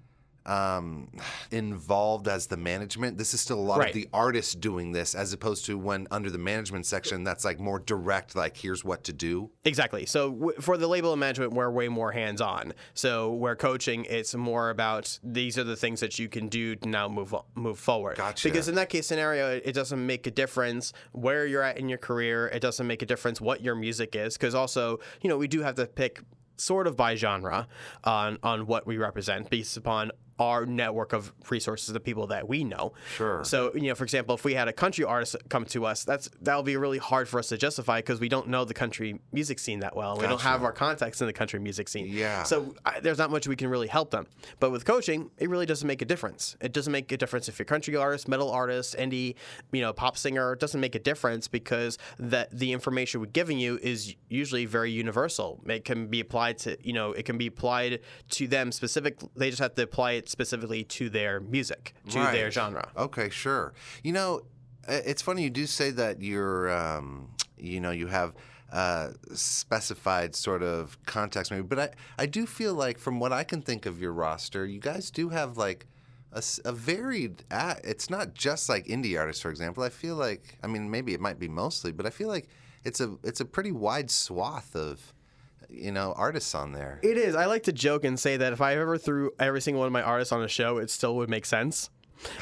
[0.46, 1.09] um,
[1.50, 3.18] involved as the management.
[3.18, 3.88] This is still a lot Right.
[3.88, 7.59] of the artists doing this, as opposed to when under the management section, that's like
[7.61, 8.37] more direct.
[8.37, 9.50] Like, here's what to do.
[9.64, 10.06] Exactly.
[10.06, 12.72] So w- for the label and management, we're way more hands on.
[12.94, 16.88] So where coaching, it's more about these are the things that you can do to
[16.88, 18.16] now move move forward.
[18.16, 18.48] Gotcha.
[18.48, 21.88] Because in that case scenario, it it doesn't make a difference where you're at in
[21.88, 22.46] your career.
[22.48, 24.37] It doesn't make a difference what your music is.
[24.37, 26.20] Because also, you know, we do have to pick
[26.56, 27.68] sort of by genre
[28.04, 32.64] on on what we represent based upon our network of resources, the people that we
[32.64, 32.92] know.
[33.16, 33.42] Sure.
[33.44, 36.29] So, you know, for example, if we had a country artist come to us, that's
[36.40, 39.59] that'll be really hard for us to justify because we don't know the country music
[39.59, 40.16] scene that well.
[40.16, 42.07] We don't have our contacts in the country music scene.
[42.09, 42.42] Yeah.
[42.42, 44.27] So I, there's not much we can really help them.
[44.61, 46.57] But with coaching, it really doesn't make a difference.
[46.61, 49.35] It doesn't make a difference if you're a country artist, metal artist, indie,
[49.72, 50.53] you know, pop singer.
[50.53, 54.90] It doesn't make a difference because that the information we're giving you is usually very
[54.90, 55.61] universal.
[55.66, 59.18] It can be applied to, you know, it can be applied to them specific.
[59.35, 62.90] They just have to apply it specifically to their music, to their genre.
[62.96, 63.74] Okay, sure.
[64.02, 64.42] You know,
[64.88, 68.34] it's funny you do say that you're, um, you know, you have
[68.72, 73.44] uh, specified sort of context, maybe, but I, I do feel like from what I
[73.44, 75.86] can think of your roster, you guys do have like
[76.64, 77.44] a varied.
[77.50, 79.82] a it's not just like indie artists, for example.
[79.82, 82.48] I feel like, I mean, maybe it might be mostly, but I feel like
[82.84, 85.14] it's a it's a pretty wide swath of,
[85.68, 87.00] you know, artists on there.
[87.02, 87.35] It is.
[87.35, 89.92] I like to joke and say that if I ever threw every single one of
[89.92, 91.90] my artists on a show, it still would make sense.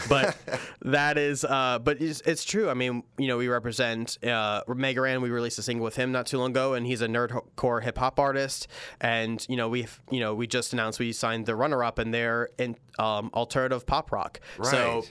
[0.08, 0.36] But
[0.82, 2.70] that is, uh, but it's, it's true.
[2.70, 5.20] I mean, you know, we represent uh, Mega Ran.
[5.20, 7.98] We released a single with him not too long ago, and he's a nerdcore hip
[7.98, 8.68] hop artist.
[9.00, 12.12] And you know, we've, you know, we just announced we signed the runner up, and
[12.12, 14.40] they're in um, alternative pop rock.
[14.58, 14.70] Right.
[14.70, 15.04] So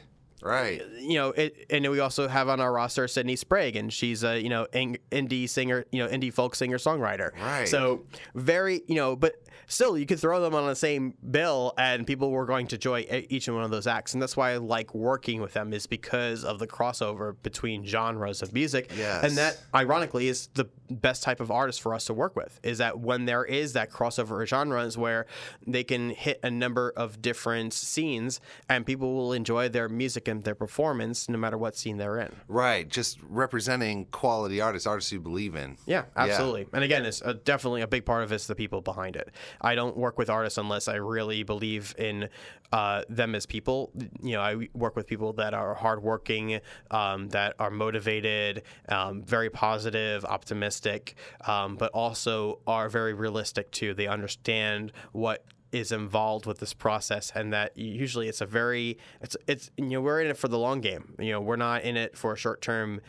[0.44, 0.82] right.
[0.82, 4.24] Uh, you know, it, and we also have on our roster Sydney Sprague, and she's
[4.24, 7.32] a you know in, indie singer, you know, indie folk singer songwriter.
[7.40, 7.68] Right.
[7.68, 8.04] So
[8.36, 9.36] very, you know, but
[9.68, 13.06] still, you could throw them on the same bill, and people were going to enjoy
[13.30, 15.88] each and one of those acts, and that's why I like working with them is
[15.88, 18.92] because of the crossover between genres of music.
[18.98, 19.24] Yes.
[19.24, 22.60] And that, ironically, is the best type of artist for us to work with.
[22.64, 25.26] Is that when there is that crossover of genres where
[25.66, 30.44] they can hit a number of different scenes, and people will enjoy their music and
[30.44, 32.36] their performance no matter what scene they're in.
[32.48, 32.88] Right.
[32.88, 35.78] Just representing quality artists, artists you believe in.
[35.86, 36.68] Yeah, absolutely.
[36.74, 39.30] And again, it's uh definitely a big part of it's the people behind it.
[39.62, 42.30] I don't work with artists unless I really believe in
[42.72, 43.92] uh, them as people.
[44.24, 49.52] You know, I work with people that are hardworking, um, that are motivated, um, very
[49.52, 51.16] positive, optimistic,
[51.46, 53.94] um, but also are very realistic too.
[53.94, 59.36] They understand what is involved with this process and that usually it's a very it's
[59.48, 61.16] it's you know we're in it for the long game.
[61.20, 63.02] You know we're not in it for a short term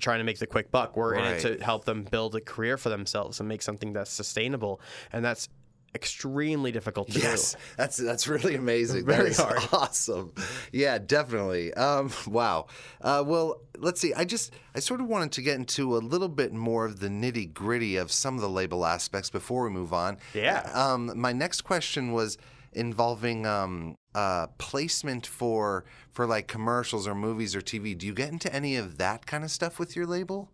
[0.00, 0.96] trying to make the quick buck.
[0.96, 4.10] We're in it to help them build a career for themselves and make something that's
[4.10, 4.80] sustainable.
[5.12, 5.48] And that's
[5.94, 9.04] extremely difficult to Yes, do that's that's really amazing.
[9.06, 9.60] Very that is hard.
[9.72, 10.32] awesome.
[10.72, 11.72] Yeah, definitely.
[11.74, 12.66] Um, wow.
[13.00, 14.12] Uh, well, let's see.
[14.14, 17.08] I just I sort of wanted to get into a little bit more of the
[17.08, 20.18] nitty gritty of some of the label aspects before we move on.
[20.34, 20.70] Yeah.
[20.74, 22.38] Um, my next question was
[22.72, 27.96] involving um, uh, placement for for like commercials or movies or TV.
[27.96, 30.50] Do you get into any of that kind of stuff with your label?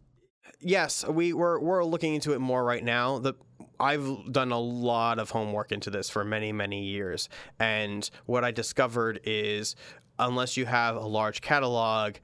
[0.61, 3.18] Yes, we we're we're looking into it more right now.
[3.18, 3.35] The
[3.81, 7.29] I've done a lot of homework into this for many, many years.
[7.59, 9.77] And what I discovered is
[10.19, 12.17] unless you have a large catalog,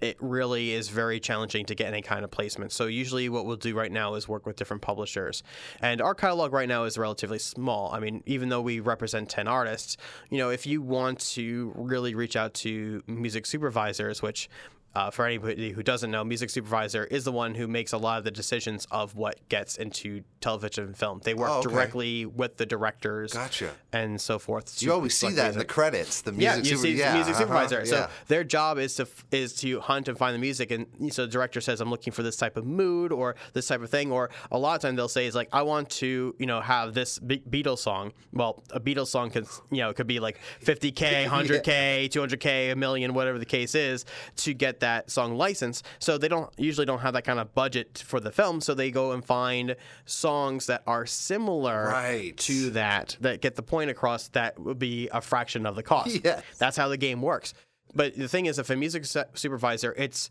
[0.00, 2.72] it really is very challenging to get any kind of placement.
[2.72, 5.42] So usually what we'll do right now is work with different publishers.
[5.80, 7.92] And our catalog right now is relatively small.
[7.92, 9.96] I mean, even though we represent 10 artists,
[10.30, 14.48] you know, if you want to really reach out to music supervisors, which
[14.94, 18.18] uh, for anybody who doesn't know, music supervisor is the one who makes a lot
[18.18, 21.20] of the decisions of what gets into television and film.
[21.22, 21.70] They work Oh, okay.
[21.70, 23.70] directly with the directors Gotcha.
[23.92, 24.82] and so forth.
[24.82, 26.22] You always see that in the credits.
[26.22, 27.84] The music Yeah, you super- see yeah, music uh-huh, supervisor.
[27.86, 31.22] So their job is to f- is to hunt and find the music, and so
[31.26, 34.10] the director says, "I'm looking for this type of mood or this type of thing."
[34.10, 36.94] Or a lot of time they'll say, "Is like I want to, you know, have
[36.94, 40.38] this Be- Beatles song." Well, a Beatles song can, you know, it could be like
[40.64, 44.04] 50k, 100k, 200k, a million, whatever the case is,
[44.38, 45.84] to get that song licensed.
[45.98, 48.90] So they don't usually don't have that kind of budget for the film, so they
[48.90, 52.36] go and find songs that are similar Right.
[52.38, 56.20] to that that get the point across that would be a fraction of the cost.
[56.24, 56.42] Yes.
[56.58, 57.54] That's how the game works.
[57.94, 60.30] But the thing is, if a music supervisor, it's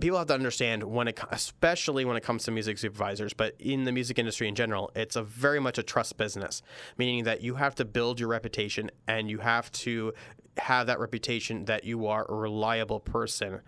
[0.00, 3.84] people have to understand when it, especially when it comes to music supervisors, but in
[3.84, 6.62] the music industry in general, it's a very much a trust business,
[6.96, 10.12] meaning that you have to build your reputation and you have to
[10.58, 13.60] have that reputation that you are a reliable person.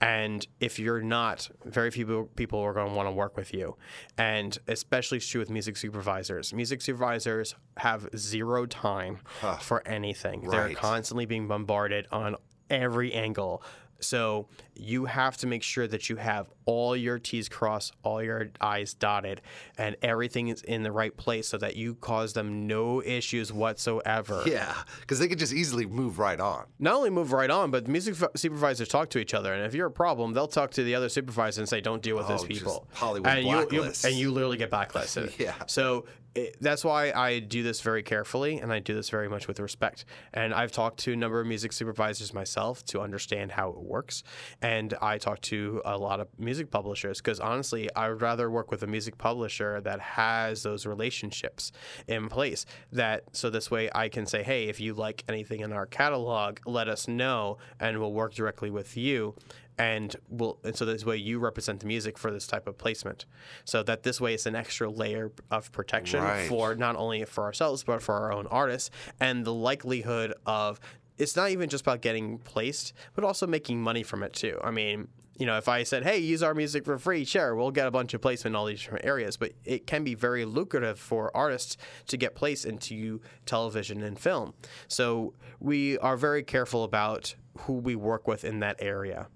[0.00, 3.76] And if you're not, very few people- are going to want to work with you.
[4.18, 6.52] And especially it's true with music supervisors.
[6.52, 9.20] Music supervisors have zero time
[9.60, 10.42] for anything.
[10.50, 12.36] They're constantly being bombarded on
[12.68, 13.62] every angle.
[14.00, 18.48] So you have to make sure that you have all your T's crossed, all your
[18.60, 19.40] I's dotted,
[19.78, 24.42] and everything is in the right place so that you cause them no issues whatsoever.
[24.46, 26.64] Yeah, because they could just easily move right on.
[26.78, 29.74] Not only move right on, but music fu- supervisors talk to each other, and if
[29.74, 32.44] you're a problem, they'll talk to the other supervisor and say, "Don't deal with Oh,
[32.44, 35.32] people." Hollywood and you, you and you literally get blacklisted.
[35.38, 35.54] Yeah.
[35.66, 39.46] So it, that's why I do this very carefully, and I do this very much
[39.46, 40.04] with respect.
[40.32, 44.24] And I've talked to a number of music supervisors myself to understand how it works,
[44.60, 48.70] and I talk to a lot of music publishers because honestly, I would rather work
[48.70, 51.72] with a music publisher that has those relationships
[52.08, 52.66] in place.
[52.92, 56.58] That so this way I can say, hey, if you like anything in our catalog,
[56.66, 59.34] let us know, and we'll work directly with you
[59.78, 63.26] and will and so this way you represent the music for this type of placement.
[63.64, 66.48] So that this way it's an extra layer of protection Right.
[66.48, 70.78] for not only for ourselves but for our own artists and the likelihood of
[71.18, 74.58] it's not even just about getting placed but also making money from it too.
[74.62, 77.72] I mean you know if i said hey use our music for free sure we'll
[77.72, 80.44] get a bunch of placement in all these different areas but it can be very
[80.44, 84.54] lucrative for artists to get placed into television and film.
[84.86, 89.26] So we are very careful about who we work with in that area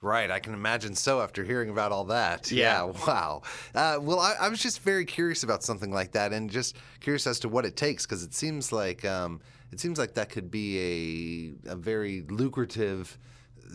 [0.00, 2.52] Right, I can imagine so after hearing about all that.
[2.52, 2.84] Yeah.
[2.84, 3.42] wow.
[3.74, 7.26] Uh, well, I, I was just very curious about something like that, and just curious
[7.26, 9.40] as to what it takes, because it seems like um,
[9.72, 13.18] it seems like that could be a a very lucrative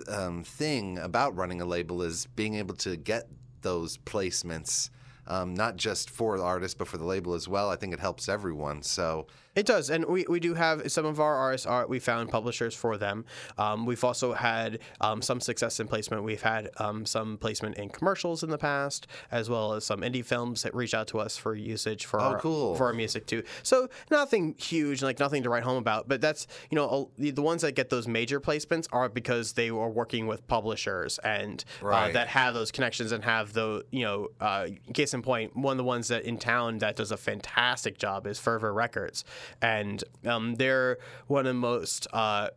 [0.08, 3.28] um, thing about running a label is being able to get
[3.62, 4.90] those placements,
[5.28, 7.70] um, not just for the artist but for the label as well.
[7.70, 8.82] I think it helps everyone.
[8.84, 11.68] So It does, and we, we do have some of our artists.
[11.68, 13.26] Are, we found publishers for them.
[13.58, 16.24] Um, we've also had um, some success in placement.
[16.24, 20.26] We've had um, some placement in commercials in the past, as well as some indie
[20.26, 22.74] films that reach out to us for usage for our, cool.
[22.76, 23.44] for our music too.
[23.62, 26.08] So nothing huge, like nothing to write home about.
[26.08, 29.70] But that's you know a, the, ones that get those major placements are because they
[29.70, 34.30] are working with publishers and uh, that have those connections and have the you know
[34.42, 37.97] uh, case in point one of the ones that in town that does a fantastic
[37.97, 39.23] job is Fervor Records.
[39.62, 40.97] And um, they're
[41.28, 42.49] one of the most uh,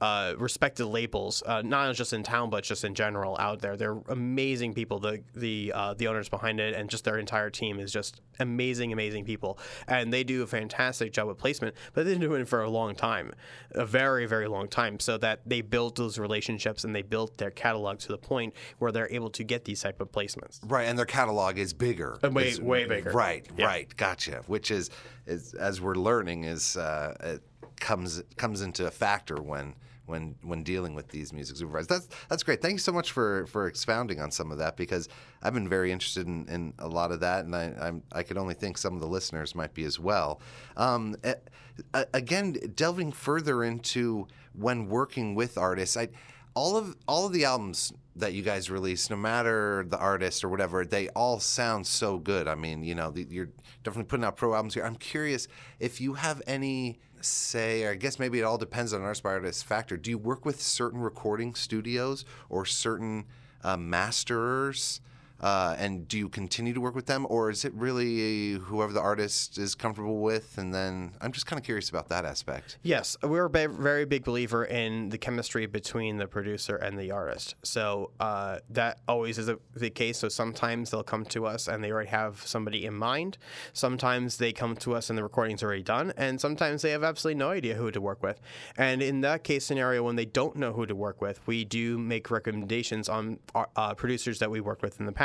[0.00, 3.76] uh, respected labels, uh, not just in town but just in general out there.
[3.76, 4.98] They're amazing people.
[4.98, 8.92] The the uh, the owners behind it and just their entire team is just amazing,
[8.92, 11.74] amazing people, and they do a fantastic job with placement.
[11.94, 13.32] But they've been doing it for a long time,
[13.70, 17.50] a very very long time, so that they built those relationships and they built their
[17.52, 20.58] catalog to the point where they're able to get these type of placements.
[20.64, 22.18] Right, and their catalog is bigger.
[22.22, 23.10] Uh, way- It's- way bigger.
[23.12, 23.66] Right, Yeah.
[23.66, 24.42] right, gotcha.
[24.48, 24.90] Which is,
[25.26, 27.42] is as we're learning, is uh, it
[27.80, 29.74] comes comes into a factor when
[30.06, 31.86] when when dealing with these music supervisors.
[31.88, 32.60] That's that's great.
[32.60, 35.08] Thank you so much for for expounding on some of that because
[35.42, 38.38] I've been very interested in, in a lot of that, and I I'm, I could
[38.38, 40.40] only think some of the listeners might be as well.
[40.76, 46.08] Um, a- again, delving further into when working with artists, I
[46.54, 50.48] all of all of the albums that you guys release, no matter the artist or
[50.48, 52.46] whatever, they all sound so good.
[52.46, 53.50] I mean, you know, the, you're
[53.82, 54.84] definitely putting out pro albums here.
[54.84, 55.48] I'm curious
[55.80, 59.32] if you have any say, or I guess maybe it all depends on artist by
[59.32, 59.96] artist factor.
[59.96, 63.24] Do you work with certain recording studios or certain
[63.62, 65.00] uh, masterers
[65.40, 69.00] Uh, and do you continue to work with them, or is it really whoever the
[69.00, 70.56] artist is comfortable with?
[70.58, 72.78] And then I'm just kind of curious about that aspect.
[72.82, 77.56] Yes, we're a very big believer in the chemistry between the producer and the artist.
[77.62, 80.18] So uh, that always is a, the case.
[80.18, 83.36] So sometimes they'll come to us and they already have somebody in mind.
[83.72, 87.38] Sometimes they come to us and the recording's already done, and sometimes they have absolutely
[87.38, 88.40] no idea who to work with.
[88.78, 91.98] And in that case scenario, when they don't know who to work with, we do
[91.98, 95.23] make recommendations on our, uh, producers that we worked with in the past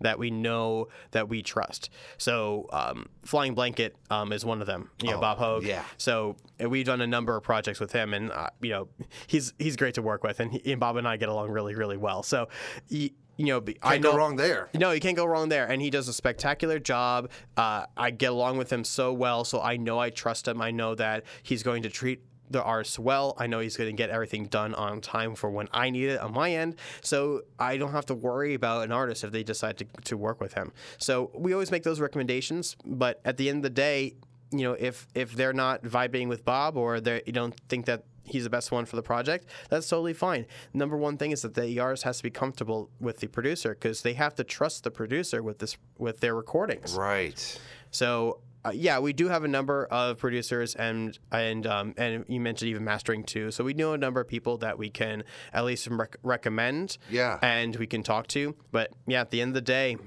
[0.00, 1.88] that we know that we trust.
[2.18, 4.90] So um, Flying Blanket um, is one of them.
[5.02, 5.62] You know, Oh, Bob Hoag.
[5.64, 5.84] yeah.
[5.96, 8.88] So we've done a number of projects with him, and uh, you know,
[9.26, 11.74] he's he's great to work with, and, he, and Bob and I get along really
[11.74, 12.22] really well.
[12.22, 12.48] So.
[12.88, 14.68] He, you know, be- I Can't know go wrong there.
[14.74, 15.66] no, you can't go wrong there.
[15.66, 17.30] And he does a spectacular job.
[17.56, 20.62] Uh, I get along with him so well, so I know I trust him.
[20.62, 23.34] I know that he's going to treat the artist well.
[23.38, 26.20] I know he's going to get everything done on time for when I need it
[26.20, 26.76] on my end.
[27.02, 30.40] So I don't have to worry about an artist if they decide to, to work
[30.40, 30.72] with him.
[30.98, 32.76] So we always make those recommendations.
[32.84, 34.14] But at the end of the day,
[34.50, 38.04] you know, if if they're not vibing with Bob or they you don't think that
[38.24, 40.46] he's the best one for the project, that's totally fine.
[40.72, 44.02] Number one thing is that the artist has to be comfortable with the producer because
[44.02, 46.94] they have to trust the producer with this with their recordings.
[46.94, 47.58] Right.
[47.90, 52.40] So uh, yeah, we do have a number of producers and and um, and you
[52.40, 53.50] mentioned even mastering too.
[53.50, 56.98] So we know a number of people that we can at least rec- recommend.
[57.10, 57.38] Yeah.
[57.42, 58.54] And we can talk to.
[58.72, 59.98] But yeah, at the end of the day,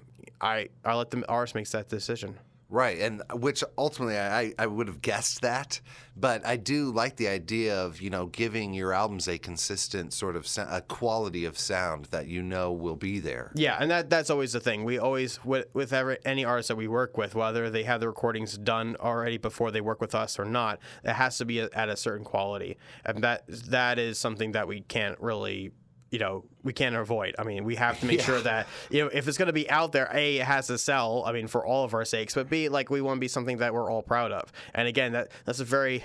[0.41, 2.38] I I let the artist make that decision.
[2.69, 5.80] Right, and uh, which ultimately I, I would have guessed that,
[6.17, 10.36] but I do like the idea of you know giving your albums a consistent sort
[10.36, 13.53] of a quality of sound that you know will be there.
[13.56, 14.84] Yeah, and that that's always the thing.
[14.84, 18.10] We always with with every, any artist that we work with, whether they have the
[18.10, 21.88] recordings done already before they work with us or not, it has to be at
[21.88, 25.71] a certain quality, and that that is something that we can't really.
[26.10, 27.34] You know, we can't avoid.
[27.39, 29.69] I mean, we have to make sure that you know if it's going to be
[29.69, 31.23] out there, a it has to sell.
[31.25, 33.60] I mean, for all of our sakes, but b like we want to be something
[33.60, 34.51] that we're all proud of.
[34.75, 36.03] And again, that that's a very,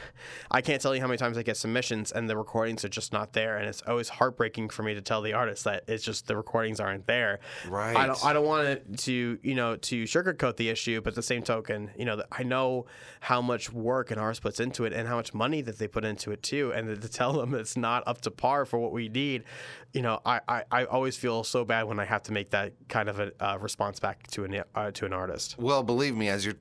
[0.52, 3.12] I can't tell you how many times I get submissions and the recordings are just
[3.12, 6.28] not there, and it's always heartbreaking for me to tell the artist that it's just
[6.28, 7.40] the recordings aren't there.
[7.68, 7.96] Right.
[7.96, 11.22] I don't, I don't want it to, you know, to sugarcoat the issue, but the
[11.22, 12.86] same token, you know, I know
[13.18, 16.04] how much work an artist puts into it and how much money that they put
[16.04, 16.72] into it too.
[16.72, 19.42] And to tell them it's not up to par for what we need,
[19.92, 22.74] you know, I, I, I always feel so bad when I have to make that
[22.88, 25.56] kind of a uh, response back to an uh, to an artist.
[25.58, 26.56] Well, believe me, as you're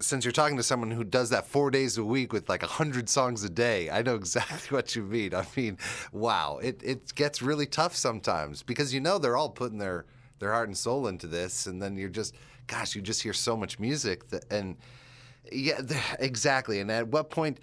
[0.00, 3.08] since you're talking to someone who does that four days a week with like hundred
[3.08, 5.34] songs a day, I know exactly what you mean.
[5.34, 5.78] I mean,
[6.12, 10.06] wow, it it gets really tough sometimes because you know they're all putting their
[10.40, 12.34] their heart and soul into this, and then you're just,
[12.66, 14.76] gosh, you just hear so much music that and
[15.52, 15.80] yeah,
[16.18, 16.80] exactly.
[16.80, 17.60] And at what point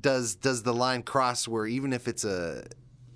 [0.00, 2.64] does does the line cross where even if it's a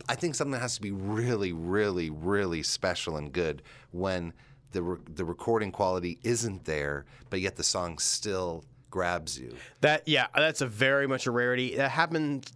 [0.08, 4.32] I think something has to be really, really, really special and good when
[4.72, 9.54] the re- the recording quality isn't there, but yet the song still grabs you.
[9.80, 11.76] That yeah, that's a very much a rarity.
[11.76, 12.50] That happened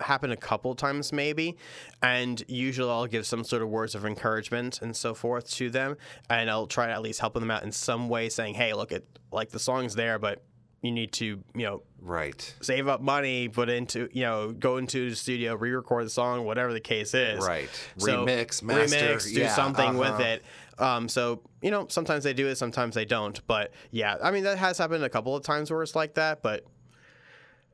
[0.00, 1.58] happened a couple times maybe,
[2.02, 5.96] and usually I'll give some sort of words of encouragement and so forth to them,
[6.30, 8.92] and I'll try to at least help them out in some way, saying, "Hey, look
[8.92, 10.42] it like the song's there, but
[10.82, 12.54] you need to you know Right.
[12.62, 16.72] save up money, put into you know go into the studio, re-record the song, whatever
[16.72, 17.46] the case is.
[17.46, 17.68] Right.
[17.98, 20.22] So, Remix, master, remix, do yeah, something with uh-huh.
[20.22, 20.42] it.
[20.78, 23.38] Um, so you know, sometimes they do it, sometimes they don't.
[23.46, 26.42] But yeah, I mean that has happened a couple of times where it's like that.
[26.42, 26.64] But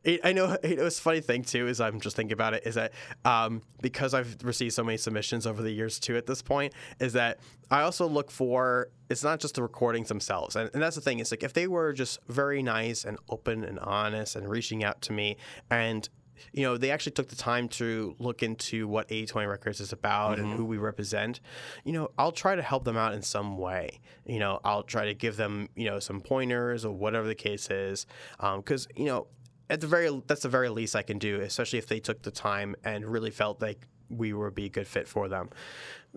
[0.07, 1.67] it, I know it was a funny thing too.
[1.67, 2.63] Is I'm just thinking about it.
[2.65, 2.93] Is that
[3.25, 6.17] um, because I've received so many submissions over the years too.
[6.17, 7.41] At this point, is that
[7.71, 8.89] I also look for.
[9.11, 11.19] It's not just the recordings themselves, and, and that's the thing.
[11.19, 15.03] It's like if they were just very nice and open and honest and reaching out
[15.03, 15.37] to me
[15.71, 16.09] and
[16.53, 20.39] you know, they actually took the time to look into what 8020 Records is about
[20.39, 21.41] and who we represent.
[21.83, 24.01] You know, I'll try to help them out in some way.
[24.27, 27.71] You know, I'll try to give them, you know, some pointers or whatever the case
[27.71, 28.07] is.
[28.39, 29.29] Because, you know,
[29.69, 32.31] at the very, that's the very least I can do, especially if they took the
[32.31, 35.51] time and really felt like we would be a good fit for them.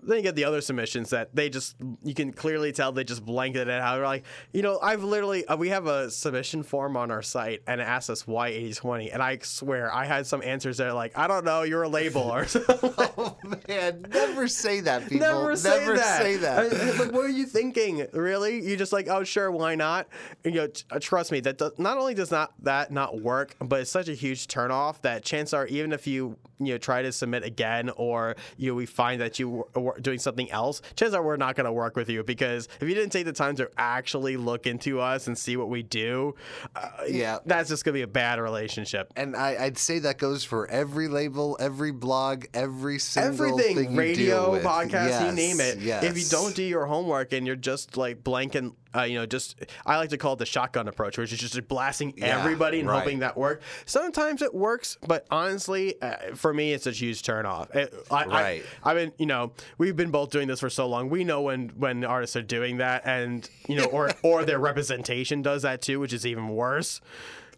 [0.02, 3.24] Then you get the other submissions that they just, you can clearly tell they just
[3.24, 3.96] blanketed it out.
[3.96, 7.62] They're like, you know, I've literally, uh, we have a submission form on our site
[7.66, 9.10] and it asks us why 8020.
[9.12, 11.88] And I swear I had some answers that are like, I don't know, you're a
[11.88, 12.92] label or something.
[12.98, 13.36] Oh
[13.68, 15.26] man, never say that, people.
[15.26, 16.22] Never say Never that.
[16.22, 16.72] say that.
[16.72, 18.06] I- like, what are you thinking?
[18.12, 18.60] Really?
[18.66, 20.08] You just like, oh, sure, why not?
[20.44, 23.20] And, you know, t- uh, trust me, that does, not only does not that not
[23.20, 26.78] work, but it's such a huge turnoff that chances are, even if you you know
[26.78, 30.50] try to submit again, or you know, we find that you w- wor- doing something
[30.50, 33.24] else, chances are we're not going to work with you because if you didn't take
[33.24, 36.34] the time to actually look into us and see what we do,
[36.76, 37.38] uh, Yeah.
[37.46, 39.12] that's just going to be a bad relationship.
[39.16, 43.96] And I, I'd say that goes for every label, every blog, every single Everything, thing
[43.96, 45.78] radio, podcast, you name it.
[46.04, 49.56] If you don't do your homework and you're just like blanking, uh, you know, just
[49.86, 52.88] I like to call it the shotgun approach, which is just blasting Yeah, everybody and
[52.88, 53.00] right.
[53.00, 53.64] hoping that works.
[53.86, 57.74] Sometimes it works, but honestly, uh, for me, it's a huge turn off.
[57.74, 58.62] It, I, Right.
[58.82, 61.08] I, I mean, you know, we've been both doing this for so long.
[61.10, 65.42] We know when when artists are doing that, and you know, or or their representation
[65.42, 67.00] does that too, which is even worse.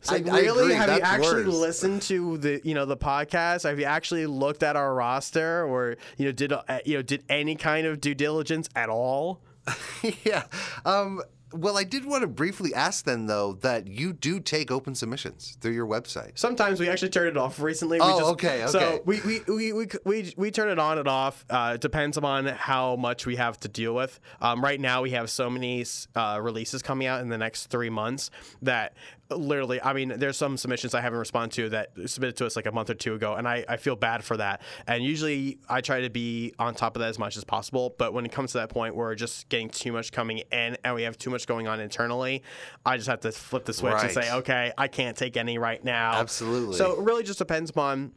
[0.04, 1.54] So I- I really, agree, have you actually worse.
[1.54, 3.62] listened to the you know the podcast?
[3.68, 7.22] Have you actually looked at our roster, or you know did uh, you know did
[7.28, 9.40] any kind of due diligence at all?
[10.24, 10.44] yeah.
[10.84, 11.22] Um,
[11.54, 15.58] well, I did want to briefly ask then, though, that you do take open submissions
[15.60, 16.38] through your website.
[16.38, 17.60] Sometimes we actually turn it off.
[17.60, 18.72] Recently, we Oh, just, okay, okay.
[18.72, 21.44] So we we, we, we, we we turn it on and off.
[21.50, 24.18] Uh, it depends on how much we have to deal with.
[24.40, 25.84] Um, right now, we have so many
[26.14, 28.30] uh, releases coming out in the next three months
[28.62, 28.94] that
[29.38, 32.66] literally, I mean, there's some submissions I haven't responded to that submitted to us like
[32.66, 34.62] a month or two ago, and I, I feel bad for that.
[34.86, 37.94] And usually, I try to be on top of that as much as possible.
[37.98, 40.76] But when it comes to that point where we're just getting too much coming in
[40.84, 42.42] and we have too much going on internally,
[42.84, 45.82] I just have to flip the switch and say, okay, I can't take any right
[45.82, 46.14] now.
[46.14, 46.76] Absolutely.
[46.76, 48.12] So it really just depends upon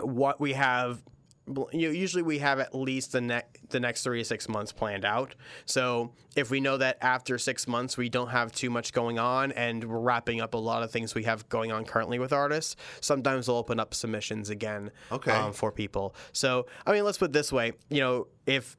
[0.00, 1.02] what we have.
[1.72, 4.72] You know, usually we have at least the next the next three to six months
[4.72, 5.34] planned out.
[5.64, 9.52] So if we know that after six months we don't have too much going on
[9.52, 12.76] and we're wrapping up a lot of things we have going on currently with artists,
[13.00, 15.30] sometimes we'll open up submissions again Okay.
[15.32, 16.14] um, for people.
[16.32, 18.76] So I mean, let's put it this way: you know, if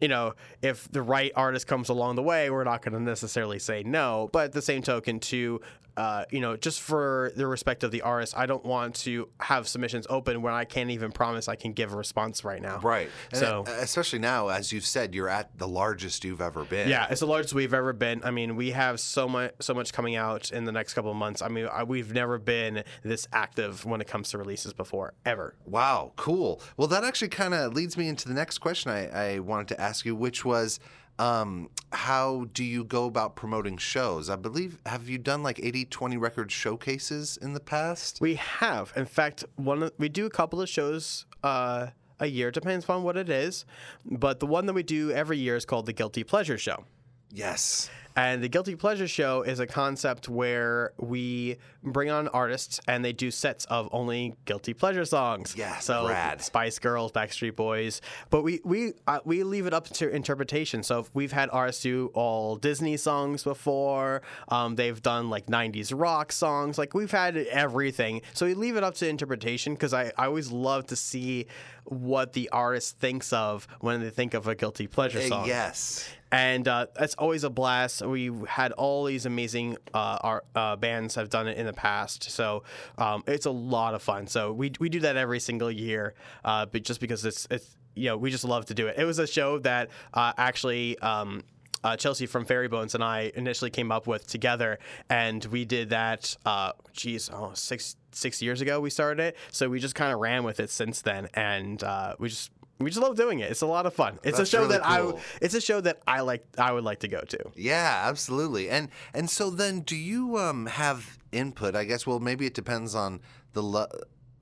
[0.00, 3.60] you know, if the right artist comes along the way, we're not going to necessarily
[3.60, 4.28] say no.
[4.32, 5.60] But at the same token, too,
[5.96, 9.68] uh, you know, just for the respect of the artist, I don't want to have
[9.68, 12.80] submissions open when I can't even promise I can give a response right now.
[12.80, 13.10] Right.
[13.32, 16.88] So- uh, especially now, as you've said, you're at the largest you've ever been.
[16.88, 18.22] Yeah, it's the largest we've ever been.
[18.24, 21.16] I mean, we have so much, so much coming out in the next couple of
[21.16, 21.42] months.
[21.42, 25.54] I mean, I, we've never been this active when it comes to releases before, ever.
[25.66, 26.60] Wow, cool.
[26.76, 29.80] Well, that actually kind of leads me into the next question I, I wanted to
[29.80, 30.80] ask you, which was
[31.22, 34.28] um, how do you go about promoting shows?
[34.28, 38.20] I believe, have you done like 80 20 record showcases in the past?
[38.20, 42.50] We have, in fact, one we do a couple of shows uh, a year.
[42.50, 43.64] Depends on what it is,
[44.04, 46.84] but the one that we do every year is called the Guilty Pleasure Show.
[47.30, 47.88] Yes.
[48.14, 53.12] And the Guilty Pleasure Show is a concept where we bring on artists and they
[53.12, 55.54] do sets of only guilty pleasure songs.
[55.56, 56.42] Yeah, so rad.
[56.42, 58.00] Spice Girls, Backstreet Boys,
[58.30, 60.82] but we we uh, we leave it up to interpretation.
[60.82, 64.22] So if we've had artists do all Disney songs before.
[64.48, 66.78] Um, they've done like '90s rock songs.
[66.78, 68.22] Like we've had everything.
[68.34, 71.46] So we leave it up to interpretation because I, I always love to see
[71.84, 76.08] what the artist thinks of when they think of a guilty pleasure Uh, song yes.
[76.30, 78.01] and uh, it's always a blast.
[78.10, 82.30] We had all these amazing uh, art, uh, bands have done it in the past,
[82.30, 82.64] so
[82.98, 84.26] um, it's a lot of fun.
[84.26, 88.06] So we we do that every single year, uh, but just because it's it's you
[88.06, 88.98] know we just love to do it.
[88.98, 90.98] It was a show that uh, actually.
[90.98, 91.44] Um,
[91.84, 94.78] uh, Chelsea from Fairy Bones and I initially came up with together,
[95.10, 96.36] and we did that.
[96.46, 100.20] Uh, geez, oh, six six years ago we started it, so we just kind of
[100.20, 102.52] ran with it since then, and uh, we just
[102.84, 103.50] we just love doing it.
[103.50, 104.18] It's a lot of fun.
[104.22, 106.44] It's That's a show really that I it's a show that I like.
[106.58, 107.38] I would like to go to.
[107.54, 108.70] Yeah, absolutely.
[108.70, 111.74] And and so then, do you um, have input?
[111.74, 112.06] I guess.
[112.06, 113.20] Well, maybe it depends on
[113.52, 113.88] the le-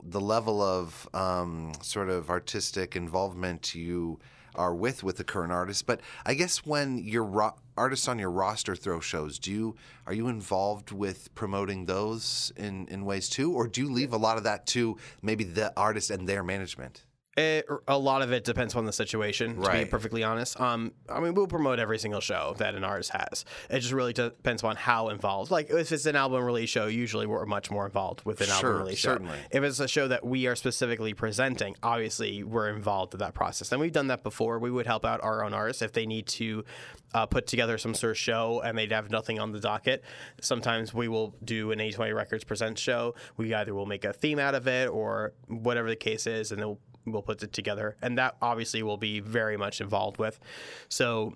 [0.03, 4.19] the level of um, sort of artistic involvement you
[4.55, 5.85] are with with the current artist.
[5.85, 9.75] But I guess when your ro- artists on your roster throw shows, do you
[10.05, 14.17] are you involved with promoting those in in ways too, or do you leave a
[14.17, 17.03] lot of that to maybe the artist and their management?
[17.37, 19.55] It, a lot of it depends on the situation.
[19.61, 23.11] To be perfectly honest, um, I mean, we'll promote every single show that an artist
[23.11, 23.45] has.
[23.69, 25.49] It just really depends on how involved.
[25.49, 28.55] Like if it's an album release show, usually we're much more involved with an Sure,
[28.71, 29.37] album release certainly.
[29.37, 29.43] show.
[29.57, 33.71] If it's a show that we are specifically presenting, obviously we're involved in that process,
[33.71, 34.59] and we've done that before.
[34.59, 36.65] We would help out our own artists if they need to
[37.13, 40.03] uh, put together some sort of show and they'd have nothing on the docket.
[40.41, 43.15] Sometimes we will do an 8020 Records present show.
[43.37, 46.61] We either will make a theme out of it or whatever the case is, and
[46.61, 50.39] then we'll we'll put it together, and that obviously will be very much involved with.
[50.89, 51.35] So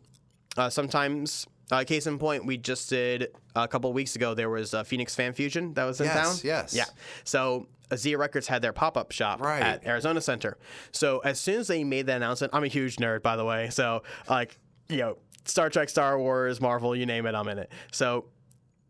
[0.57, 4.33] uh, sometimes, uh, case in point, we just did a couple weeks ago.
[4.33, 6.35] There was a Phoenix Fan Fusion that was in Yes, town.
[6.43, 6.73] yes.
[6.75, 6.85] Yeah.
[7.23, 7.67] So.
[7.95, 9.61] Zia Records had their pop-up shop Right.
[9.61, 10.57] at Arizona Center.
[10.91, 13.69] So as soon as they made that announcement, I'm a huge nerd, by the way.
[13.69, 14.57] So like,
[14.89, 17.71] you know, Star Trek, Star Wars, Marvel, you name it, I'm in it.
[17.91, 18.25] So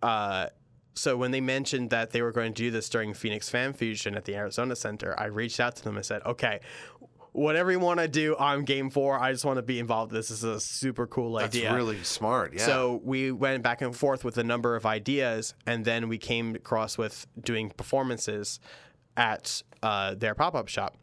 [0.02, 0.48] uh,
[0.96, 4.16] so when they mentioned that they were going to do this during Phoenix Fan Fusion
[4.16, 6.60] at the Arizona Center, I reached out to them and said, "Okay,
[7.36, 9.20] whatever you want to do, I'm game for.
[9.20, 10.12] I just want to be involved.
[10.12, 11.74] This is a super cool That's idea.
[11.76, 12.54] really smart.
[12.54, 12.66] Yeah.
[12.66, 16.56] So we went back and forth with a number of ideas, and then we came
[16.56, 18.60] across with doing performances
[19.18, 20.98] at uh, their pop up shop.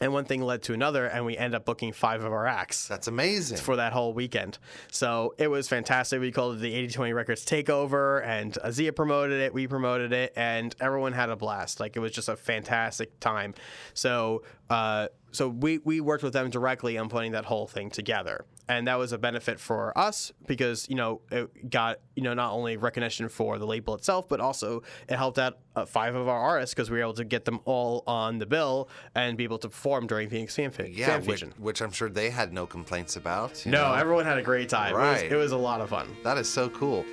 [0.00, 2.86] And one thing led to another, and we end up booking five of our acts
[2.86, 3.56] that's amazing.
[3.58, 4.58] for that whole weekend.
[4.90, 6.20] So it was fantastic.
[6.20, 10.74] We called it the 8020 Records Takeover, and Azia promoted it, we promoted it, and
[10.80, 11.80] everyone had a blast.
[11.80, 13.54] Like it was just a fantastic time.
[13.94, 18.44] So, uh, so we, we worked with them directly on putting that whole thing together.
[18.68, 22.52] And that was a benefit for us because, you know, it got, you know, not
[22.52, 26.40] only recognition for the label itself, but also it helped out uh, five of our
[26.40, 29.58] artists because we were able to get them all on the bill and be able
[29.58, 31.54] to perform during Phoenix Fan, Fan yeah, which, Fusion.
[31.58, 33.64] which I'm sure they had no complaints about.
[33.64, 33.94] you No, know?
[33.94, 34.94] everyone had a great time.
[34.94, 35.30] It, was, Right.
[35.32, 36.16] it was a lot of fun.
[36.24, 37.04] that is so cool.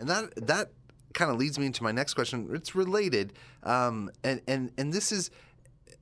[0.00, 0.70] And that that
[1.14, 2.48] kind of leads me into my next question.
[2.52, 3.32] It's related,
[3.62, 5.30] um, and and and this is,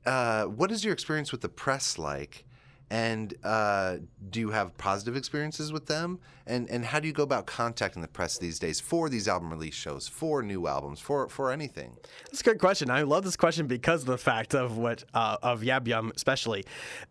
[0.06, 2.44] uh, what is your experience with the press like?
[2.92, 3.98] And uh,
[4.30, 6.18] do you have positive experiences with them?
[6.46, 9.50] And and how do you go about contacting the press these days for these album
[9.50, 11.96] release shows, for new albums, for for anything?
[12.24, 12.90] That's a good question.
[12.90, 16.64] I love this question because of the fact of what uh, of YabYum especially,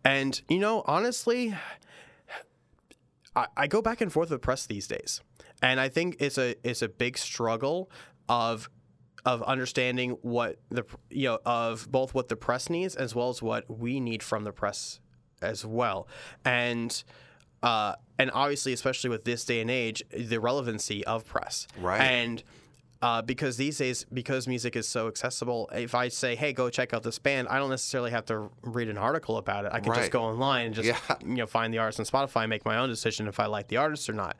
[0.04, 1.56] and you know honestly,
[3.36, 5.20] I, I go back and forth with press these days,
[5.62, 7.90] and I think it's a it's a big struggle
[8.28, 8.68] of
[9.24, 13.42] of understanding what the you know of both what the press needs as well as
[13.42, 15.00] what we need from the press
[15.42, 16.08] as well,
[16.44, 17.02] and.
[17.62, 21.66] Uh, and obviously, especially with this day and age, the relevancy of press.
[21.78, 22.00] Right.
[22.00, 22.42] And
[23.02, 26.92] uh, because these days, because music is so accessible, if I say, "Hey, go check
[26.92, 29.72] out this band," I don't necessarily have to read an article about it.
[29.72, 29.98] I can Right.
[30.00, 30.98] just go online and just Yeah.
[31.22, 33.68] you know find the artist on Spotify and make my own decision if I like
[33.68, 34.36] the artist or not.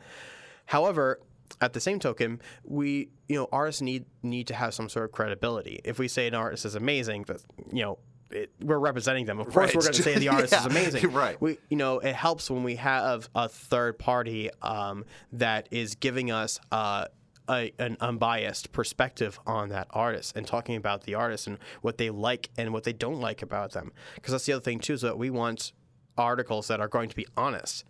[0.67, 1.21] However,
[1.61, 5.13] at the same token, we you know artists need need to have some sort of
[5.13, 5.81] credibility.
[5.85, 7.41] If we say an artist is amazing, that
[7.73, 7.99] you know.
[8.33, 9.41] It, we're representing them.
[9.41, 9.75] Of course, Right.
[9.75, 11.11] we're going to say the artist is amazing.
[11.13, 11.41] right.
[11.41, 16.31] We, you know, it helps when we have a third party um, that is giving
[16.31, 17.07] us uh,
[17.51, 22.11] a, an unbiased perspective on that artist and talking about the artist and what they
[22.11, 23.93] like and what they don't like about them.
[24.15, 25.73] Because that's the other thing too, is that we want
[26.17, 27.85] articles that are going to be honest.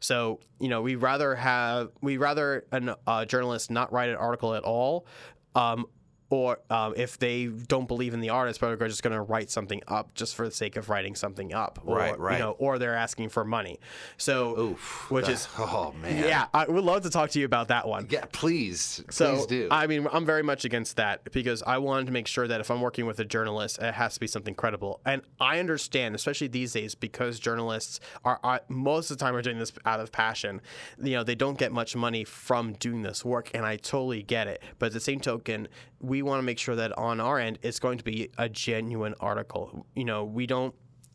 [0.00, 4.54] So you know, we rather have we rather a uh, journalist not write an article
[4.54, 5.06] at all,
[5.54, 5.86] um,
[6.32, 9.50] or um, if they don't believe in the artist, but are just going to write
[9.50, 12.32] something up just for the sake of writing something up, or, Right, right.
[12.38, 13.78] You know, or they're asking for money.
[14.16, 16.24] So, Oof, which that- is oh man.
[16.24, 18.06] yeah, I would love to talk to you about that one.
[18.08, 19.68] Yeah, please, So please do.
[19.70, 22.70] I mean, I'm very much against that because I wanted to make sure that if
[22.70, 25.00] I'm working with a journalist, it has to be something credible.
[25.04, 29.42] And I understand, especially these days, because journalists are, are most of the time are
[29.42, 30.62] doing this out of passion.
[31.02, 34.46] You know, they don't get much money from doing this work, and I totally get
[34.46, 34.62] it.
[34.78, 35.68] But at the same token,
[36.00, 39.14] we want to make sure that on our end, it's going to be a genuine
[39.20, 39.86] article.
[39.94, 40.74] You know, we don't.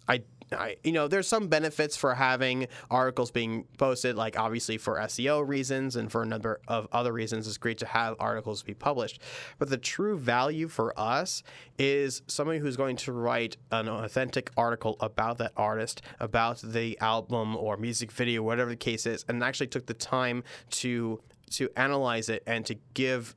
[0.10, 4.98] I, I, you know, there's some benefits for having articles being posted, like obviously for
[5.00, 7.48] SEO reasons and for a number of other reasons.
[7.48, 9.22] It's great to have articles be published.
[9.60, 11.44] But the true value for us
[11.78, 17.58] is somebody who's going to write an authentic article about that artist, about the album
[17.58, 21.20] or music video, whatever the case is, and actually took the time to
[21.52, 23.36] to analyze it and to give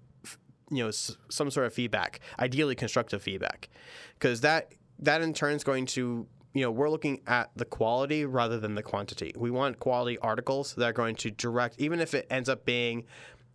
[0.71, 3.69] you know s- some sort of feedback, ideally constructive feedback,
[4.19, 8.25] because that that in turn is going to you know we're looking at the quality
[8.25, 9.33] rather than the quantity.
[9.37, 13.05] We want quality articles that are going to direct, even if it ends up being.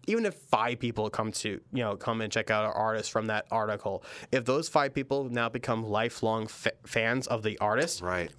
[0.07, 3.25] Even if five people come to you know come and check out our artist from
[3.25, 8.29] that article, if those five people now become lifelong fa- fans of the artist, right.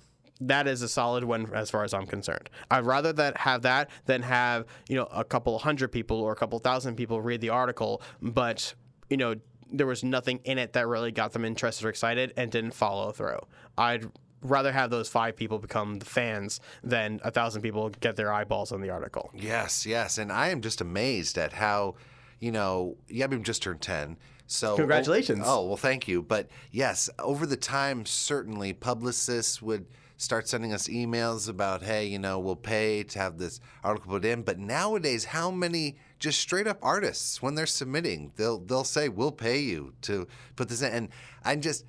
[0.40, 2.50] That is a solid one as far as I'm concerned.
[2.70, 6.36] I'd rather that have that than have you know a couple hundred people or a
[6.36, 8.74] couple thousand people read the article, but
[9.08, 9.36] you know
[9.72, 13.12] there was nothing in it that really got them interested or excited and didn't follow
[13.12, 13.40] through.
[13.76, 14.06] I'd
[14.42, 18.72] rather have those five people become the fans than a thousand people get their eyeballs
[18.72, 19.30] on the article.
[19.34, 21.96] Yes, yes, and I am just amazed at how,
[22.38, 24.16] you know, YabYum just turned ten.
[24.46, 25.42] So Congratulations.
[25.44, 26.22] Oh, well, thank you.
[26.22, 29.86] But yes, over the time, certainly publicists would
[30.16, 34.24] start sending us emails about, hey, you know, we'll pay to have this article put
[34.24, 34.42] in.
[34.42, 39.32] But nowadays, how many just straight up artists when they're submitting, they'll they'll say, we'll
[39.32, 41.08] pay you to put this in, and
[41.44, 41.84] I'm just.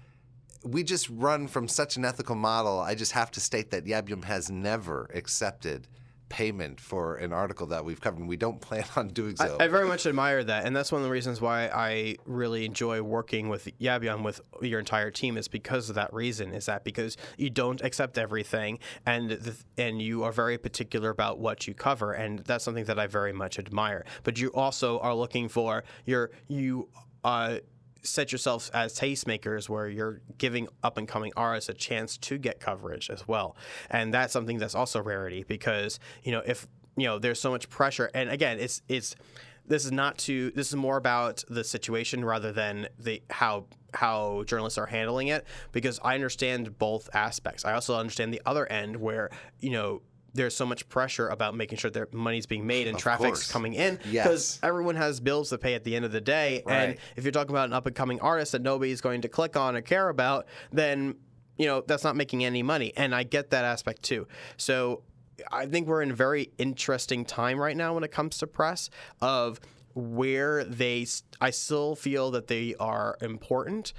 [0.64, 2.80] We just run from such an ethical model.
[2.80, 5.88] I just have to state that YabYum has never accepted
[6.30, 8.20] payment for an article that we've covered.
[8.20, 9.58] And we don't plan on doing so.
[9.60, 12.66] I, I very much admire that, and that's one of the reasons why I really
[12.66, 16.54] enjoy working with YabYum with your entire team is because of that reason.
[16.54, 21.40] Is that because you don't accept everything, and the, and you are very particular about
[21.40, 24.06] what you cover, and that's something that I very much admire.
[24.24, 26.90] But you also are looking for your you.
[27.24, 27.60] Uh,
[28.04, 32.60] set yourself as tastemakers where you're giving up and coming artists a chance to get
[32.60, 33.56] coverage as well.
[33.90, 37.70] And that's something that's also rarity because, you know, if you know, there's so much
[37.70, 39.16] pressure and again, it's it's
[39.68, 44.44] this is not to this is more about the situation rather than the how how
[44.46, 47.66] journalists are handling it because I understand both aspects.
[47.66, 49.30] I also understand the other end where,
[49.60, 50.02] you know,
[50.38, 53.52] there's so much pressure about making sure their money's being made and Of traffic's course.
[53.52, 54.60] coming in because Yes.
[54.64, 56.64] everyone has bills to pay at the end of the day.
[56.68, 59.58] And if you're talking about an up and coming artist that nobody's going to click
[59.58, 61.16] on or care about, then
[61.58, 62.94] you know that's not making any money.
[62.96, 64.28] And I get that aspect too.
[64.58, 65.04] So
[65.52, 68.90] I think we're in a very interesting time right now when it comes to press
[69.22, 69.60] of
[69.96, 71.08] where they
[71.42, 73.94] I still feel that they are important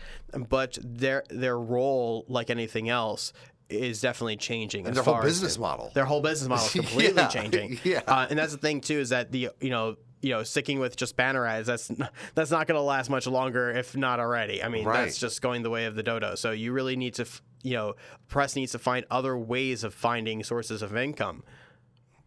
[0.48, 3.32] but their their role like anything else
[3.70, 5.90] is definitely changing And their whole business model.
[5.94, 7.78] their whole business model is completely Yeah, changing.
[7.84, 8.02] yeah.
[8.06, 10.96] Uh, and that's the thing too is that the you know you know sticking with
[10.96, 11.90] just banner ads that's
[12.34, 14.62] that's not going to last much longer if not already.
[14.62, 15.04] I mean Right.
[15.04, 16.34] that's just going the way of the dodo.
[16.34, 17.94] So you really need to f- you know
[18.28, 21.42] press needs to find other ways of finding sources of income.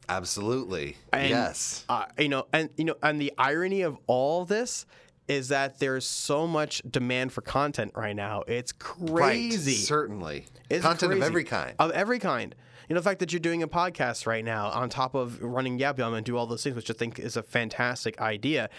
[0.10, 0.98] Absolutely.
[1.14, 1.86] And, yes.
[1.88, 4.86] Uh, you know, and you know, and the irony of all this
[5.28, 8.44] is that there's so much demand for content right now.
[8.48, 9.72] It's crazy.
[9.72, 9.80] Right.
[9.80, 10.46] Certainly.
[10.70, 11.22] It's Content crazy.
[11.22, 11.74] of every kind.
[11.80, 12.56] Of every kind.
[12.90, 15.80] You know, the fact that you're doing a podcast right now on top of running
[15.80, 18.70] YabYum and do all those things, which I think is a fantastic idea.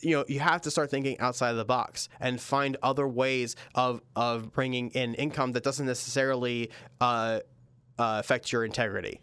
[0.00, 3.56] You know, you have to start thinking outside of the box and find other ways
[3.74, 6.70] of of bringing in income that doesn't necessarily
[7.00, 7.40] uh,
[7.98, 9.20] uh, affect your integrity.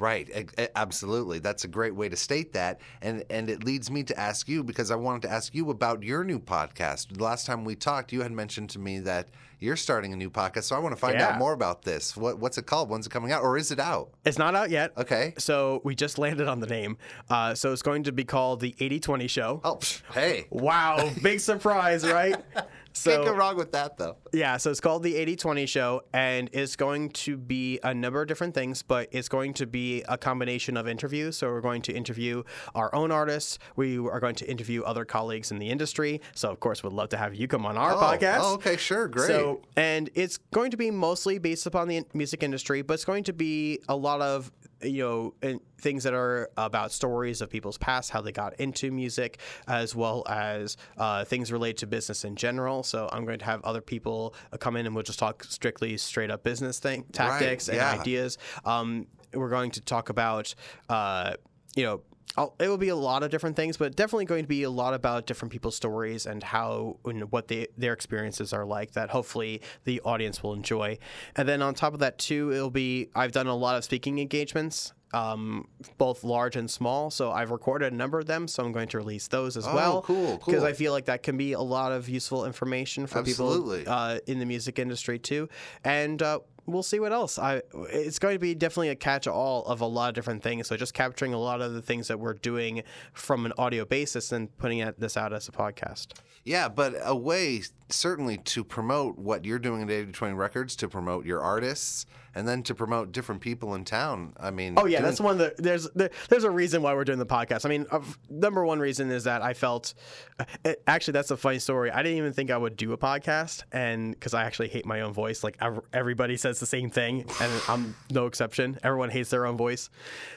[0.00, 1.40] Right, absolutely.
[1.40, 4.64] That's a great way to state that, and and it leads me to ask you
[4.64, 7.16] because I wanted to ask you about your new podcast.
[7.16, 9.28] The last time we talked, you had mentioned to me that
[9.58, 11.28] you're starting a new podcast, so I want to find Yeah.
[11.28, 12.16] out more about this.
[12.16, 12.88] What what's it called?
[12.88, 14.08] When's it coming out, or is it out?
[14.24, 14.92] It's not out yet.
[14.96, 15.34] Okay.
[15.36, 16.96] So we just landed on the name.
[17.28, 19.60] Uh, so it's going to be called the 80-20 Show.
[19.62, 19.80] Oh,
[20.14, 22.36] hey, Wow, big surprise, right?
[22.94, 24.16] can't go wrong with that though.
[24.32, 28.28] yeah, so it's called the 80-20 Show, and it's going to be a number of
[28.28, 31.36] different things, but it's going to be a combination of interviews.
[31.38, 32.42] So we're going to interview
[32.74, 33.58] our own artists.
[33.76, 36.20] We are going to interview other colleagues in the industry.
[36.34, 38.38] So of course, we'd love to have you come on our Oh, podcast.
[38.40, 39.26] oh, okay, sure, great.
[39.28, 43.24] So, and it's going to be mostly based upon the music industry, but it's going
[43.24, 44.50] to be a lot of
[44.82, 48.90] you know in- things that are about stories of people's past, how they got into
[48.90, 52.82] music, as well as uh, things related to business in general.
[52.82, 55.96] So, I'm going to have other people uh, come in and we'll just talk strictly
[55.96, 57.98] straight up business thing tactics and yeah.
[57.98, 58.38] ideas.
[58.64, 60.54] Um, we're going to talk about
[60.88, 61.34] uh,
[61.76, 62.02] you know.
[62.36, 64.70] I'll, it will be a lot of different things, but definitely going to be a
[64.70, 68.92] lot about different people's stories and how and what they, their experiences are like.
[68.92, 70.98] That hopefully the audience will enjoy.
[71.36, 74.20] And then on top of that too, it'll be I've done a lot of speaking
[74.20, 75.66] engagements, um,
[75.98, 77.10] both large and small.
[77.10, 79.98] So I've recorded a number of them, so I'm going to release those as well.
[79.98, 80.64] Oh, cool, Because cool.
[80.64, 83.80] I feel like that can be a lot of useful information for Absolutely.
[83.80, 85.48] people uh, in the music industry too.
[85.84, 87.38] And uh, we'll see what else.
[87.38, 90.68] I it's going to be definitely a catch-all of a lot of different things.
[90.68, 92.82] So just capturing a lot of the things that we're doing
[93.12, 96.14] from an audio basis and putting it, this out as a podcast.
[96.44, 101.26] Yeah, but a way certainly to promote what you're doing at 8020 Records, to promote
[101.26, 104.32] your artists, and then to promote different people in town.
[104.38, 106.94] I mean, Oh yeah, doing- that's one of the there's there, there's a reason why
[106.94, 107.64] we're doing the podcast.
[107.66, 109.94] I mean, uh, number one reason is that I felt
[110.38, 111.90] uh, actually that's a funny story.
[111.90, 115.00] I didn't even think I would do a podcast, and because I actually hate my
[115.02, 115.42] own voice.
[115.44, 118.78] Like ev- everybody says the same thing, and I'm no exception.
[118.82, 119.90] Everyone hates their own voice,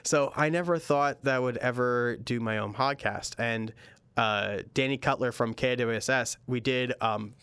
[0.03, 3.35] so I never thought that I would ever do my own podcast.
[3.37, 3.73] And
[4.15, 6.93] uh, Dani Cutler from KWSS, we did.
[7.01, 7.33] Um,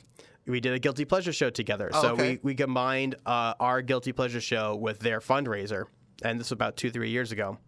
[0.47, 1.91] we did a guilty pleasure show together.
[1.93, 2.33] Oh, so okay.
[2.33, 5.85] we, we combined uh, our guilty pleasure show with their fundraiser,
[6.23, 7.59] and this was about two three years ago.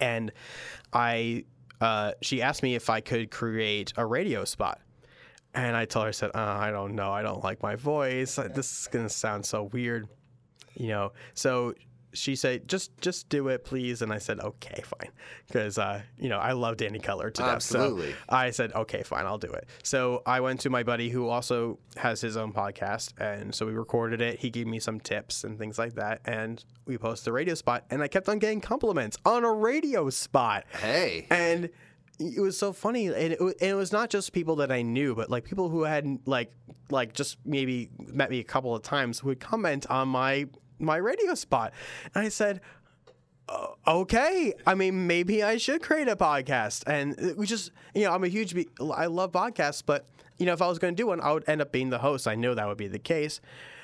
[0.00, 0.32] And
[0.92, 1.44] I,
[1.80, 4.80] uh, she asked me if I could create a radio spot,
[5.54, 8.36] and I told her I said, uh, I don't know, I don't like my voice.
[8.36, 10.08] This is gonna sound so weird,
[10.74, 11.12] you know.
[11.34, 11.74] So
[12.14, 14.02] she said, just just do it, please.
[14.02, 15.10] And I said, okay, fine,
[15.46, 17.54] because uh, you know I love Dani Cutler to death.
[17.56, 18.12] Absolutely.
[18.12, 19.68] So I said, okay, fine, I'll do it.
[19.82, 23.72] So I went to my buddy who also has his own podcast, and so we
[23.72, 24.40] recorded it.
[24.40, 27.84] He gave me some tips and things like that, and we posted the radio spot.
[27.90, 31.70] And I kept on getting compliments on a radio spot, Hey, and
[32.18, 33.08] it was so funny.
[33.08, 35.82] And it, and it was not just people that I knew, but like people who
[35.82, 36.52] had like
[36.90, 40.46] like just maybe met me a couple of times would comment on my
[40.78, 41.72] my radio spot,
[42.14, 42.60] and I said
[43.86, 46.84] okay, I mean, maybe I should create a podcast.
[46.86, 48.54] And we just, you know, I'm a huge,
[48.94, 50.06] I love podcasts, but,
[50.38, 51.98] you know, if I was going to do one, I would end up being the
[51.98, 52.26] host.
[52.26, 53.40] I knew that would be the case.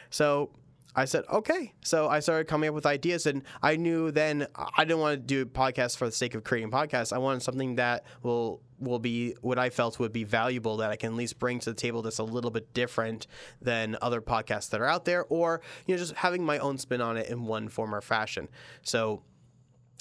[0.09, 0.51] So
[0.95, 1.73] I said, okay.
[1.83, 5.25] So I started coming up with ideas, and I knew then I didn't want to
[5.25, 7.13] do podcasts for the sake of creating podcasts.
[7.13, 10.97] I wanted something that will will be what I felt would be valuable that I
[10.97, 13.27] can at least bring to the table that's a little bit different
[13.61, 17.01] than other podcasts that are out there, or you know, just having my own spin
[17.01, 18.49] on it in one form or fashion.
[18.83, 19.23] So,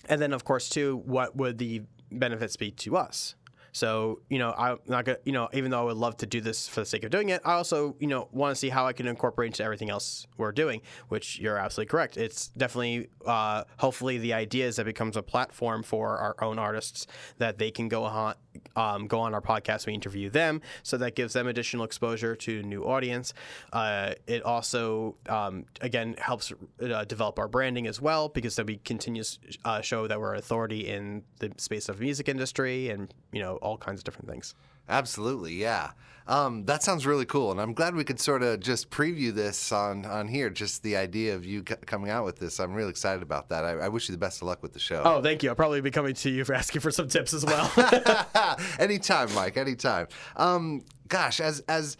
[0.07, 1.81] and then of course too, what would the
[2.11, 3.35] benefits be to us?
[3.71, 6.41] So, you know, I'm not gonna, you know, even though I would love to do
[6.41, 8.85] this for the sake of doing it, I also, you know, want to see how
[8.87, 12.17] I can incorporate into everything else we're doing, which you're absolutely correct.
[12.17, 16.59] It's definitely, uh, hopefully, the idea is that it becomes a platform for our own
[16.59, 17.07] artists
[17.37, 18.35] that they can go on,
[18.75, 22.63] um, go on our podcast, we interview them, so that gives them additional exposure to
[22.63, 23.33] new audience.
[23.73, 26.51] Uh, it also, um, again, helps
[26.81, 30.35] uh, develop our branding as well because then we continue to uh, show that we're
[30.35, 34.55] authority in the space of music industry and you know all kinds of different things.
[34.89, 35.91] Absolutely, yeah.
[36.27, 39.71] Um, that sounds really cool, and I'm glad we could sort of just preview this
[39.71, 40.51] on on here.
[40.51, 43.65] Just the idea of you c- coming out with this, I'm really excited about that.
[43.65, 45.01] I, I wish you the best of luck with the show.
[45.03, 45.49] Oh, thank you.
[45.49, 47.71] I'll probably be coming to you for asking for some tips as well.
[48.79, 49.57] anytime, Mike.
[49.57, 50.07] Anytime.
[50.35, 51.97] Um, gosh, as as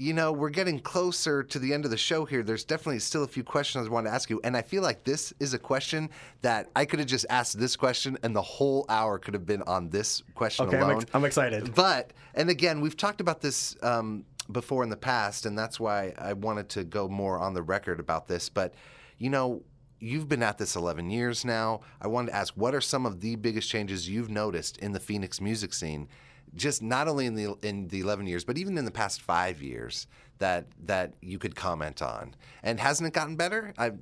[0.00, 2.42] you know, we're getting closer to the end of the show here.
[2.42, 5.04] There's definitely still a few questions I want to ask you, and I feel like
[5.04, 6.08] this is a question
[6.40, 9.60] that I could have just asked this question, and the whole hour could have been
[9.62, 10.90] on this question okay, alone.
[10.90, 11.74] I'm, ex- I'm excited.
[11.74, 16.14] But and again, we've talked about this um, before in the past, and that's why
[16.16, 18.48] I wanted to go more on the record about this.
[18.48, 18.72] But
[19.18, 19.62] you know,
[19.98, 21.82] you've been at this 11 years now.
[22.00, 25.00] I wanted to ask, what are some of the biggest changes you've noticed in the
[25.00, 26.08] Phoenix music scene?
[26.54, 29.62] Just not only in the in the 11 years, but even in the past five
[29.62, 30.06] years
[30.38, 32.34] that that you could comment on.
[32.62, 33.72] And hasn't it gotten better?
[33.78, 33.92] I,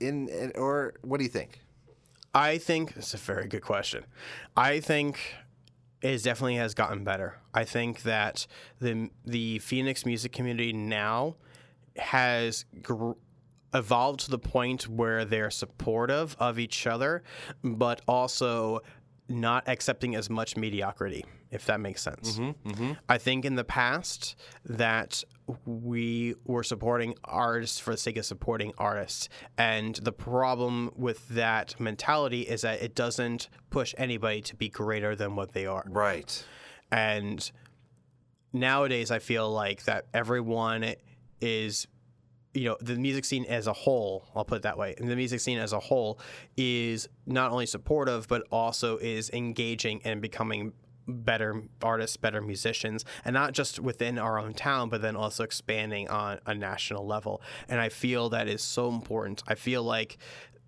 [0.00, 1.60] in, or what do you think?
[2.34, 4.04] I think it's a very good question.
[4.56, 5.18] I think
[6.02, 7.38] it definitely has gotten better.
[7.54, 8.46] I think that
[8.78, 11.36] the the Phoenix music community now
[11.96, 13.12] has gr-
[13.74, 17.22] evolved to the point where they're supportive of each other,
[17.64, 18.80] but also
[19.28, 22.38] not accepting as much mediocrity, if that makes sense.
[22.38, 22.92] Mm-hmm, mm-hmm.
[23.08, 25.22] I think in the past that
[25.64, 29.28] we were supporting artists for the sake of supporting artists.
[29.56, 35.14] And the problem with that mentality is that it doesn't push anybody to be greater
[35.14, 35.84] than what they are.
[35.88, 36.44] Right.
[36.90, 37.48] And
[38.52, 40.94] nowadays, I feel like that everyone
[41.40, 41.86] is,
[42.54, 45.16] you know, the music scene as a whole, I'll put it that way, and the
[45.16, 46.18] music scene as a whole
[46.56, 50.72] is not only supportive, but also is engaging and becoming
[51.08, 56.08] better artists, better musicians, and not just within our own town, but then also expanding
[56.08, 57.40] on a national level.
[57.68, 59.42] And I feel that is so important.
[59.46, 60.18] I feel like,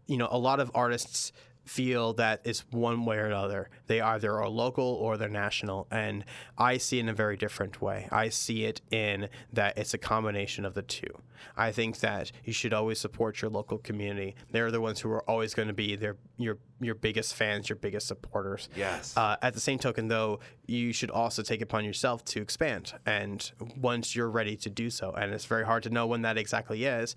[0.07, 1.33] you know, a lot of artists
[1.69, 3.69] feel that it's one way or another.
[3.87, 5.87] They either are local or they're national.
[5.91, 6.25] And
[6.57, 8.09] I see it in a very different way.
[8.11, 11.23] I see it in that it's a combination of the two.
[11.57, 14.35] I think that you should always support your local community.
[14.51, 17.77] They're the ones who are always going to be their your your biggest fans, your
[17.77, 18.69] biggest supporters.
[18.77, 19.17] Yes.
[19.17, 22.93] Uh, at the same token, though, you should also take upon yourself to expand.
[23.05, 26.39] And once you're ready to do so, and it's very hard to know when that
[26.39, 27.17] exactly is,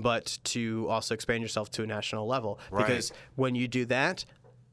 [0.00, 2.60] but to also expand yourself to a national level.
[2.76, 4.24] Because when you do that,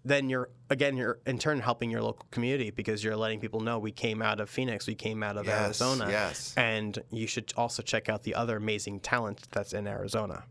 [0.06, 3.80] then you're again you're in turn helping your local community because you're letting people know
[3.80, 6.54] we came out of Phoenix, we came out of Yes, Arizona, yes.
[6.56, 10.44] and you should also check out the other amazing talent that's in Arizona.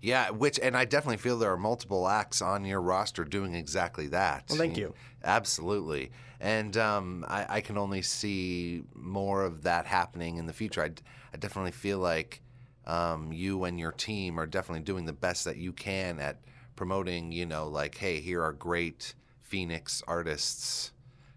[0.00, 4.08] Yeah, which and I definitely feel there are multiple acts on your roster doing exactly
[4.08, 4.44] that.
[4.48, 4.94] Well, thank you.
[5.24, 10.82] Absolutely, and um, I, I can only see more of that happening in the future.
[10.82, 12.42] I definitely feel like
[12.86, 16.38] um, you and your team are definitely doing the best that you can at
[16.76, 17.32] promoting.
[17.32, 20.92] You know, like, hey, here are great Phoenix artists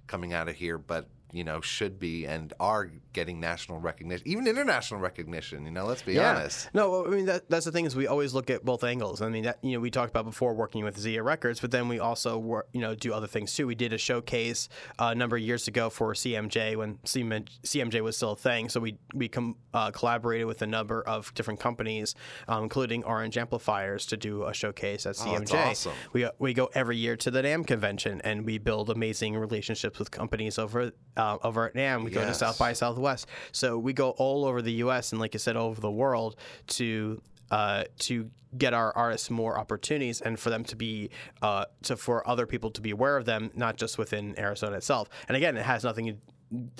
[0.07, 4.47] coming out of here, but you know, should be and are getting national recognition, even
[4.47, 5.65] international recognition.
[5.65, 6.69] You know, let's be honest.
[6.73, 9.21] No, I mean that, that's the thing is we always look at both angles.
[9.21, 11.87] I mean that you know we talked about before working with Zia Records, but then
[11.87, 13.67] we also work, you know do other things too.
[13.67, 14.69] We did a showcase
[14.99, 18.69] uh, a number of years ago for CMJ when CMJ was still a thing.
[18.69, 22.15] So we we com- uh, collaborated with a number of different companies,
[22.47, 25.49] um, including Orange Amplifiers, to do a showcase at Oh, CMJ.
[25.51, 25.93] that's awesome.
[26.13, 30.11] We we go every year to the NAMM convention and we build amazing relationships with
[30.11, 32.03] companies over uh, over at NAMM.
[32.03, 33.27] We go to South by Southwest.
[33.51, 35.11] So we go all over the U.S.
[35.11, 36.35] and, like you said, all over the world
[36.67, 41.09] to uh, to get our artists more opportunities and for them to be
[41.41, 45.09] uh, to for other people to be aware of them, not just within Arizona itself.
[45.27, 46.21] And again, it has nothing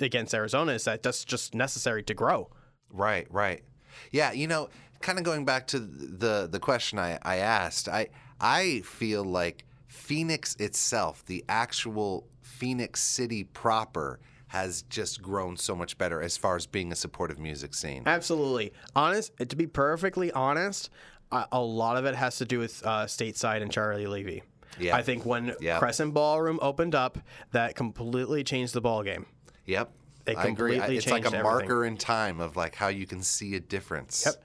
[0.00, 0.72] against Arizona.
[0.72, 2.50] Is that that's just necessary to grow.
[2.90, 3.62] Right, right.
[4.10, 4.68] Yeah, you know,
[5.00, 8.08] kind of going back to the the question I, I asked, I
[8.40, 15.98] I feel like Phoenix itself, the actual Phoenix city proper, has just grown so much
[15.98, 18.02] better as far as being a supportive music scene.
[18.06, 18.72] Absolutely.
[18.94, 20.88] Honest, to be perfectly honest,
[21.32, 24.42] a, lot of it has to do with uh, stateside and Charlie Levy.
[24.78, 24.96] Yeah.
[24.96, 25.54] I think when.
[25.78, 27.18] Crescent Ballroom opened up,
[27.50, 29.26] that completely changed the ball game.
[29.64, 29.90] Yep.
[30.26, 30.78] It I agree.
[30.78, 34.24] It's like a changed marker in time of like how you can see a difference.
[34.26, 34.44] Yep.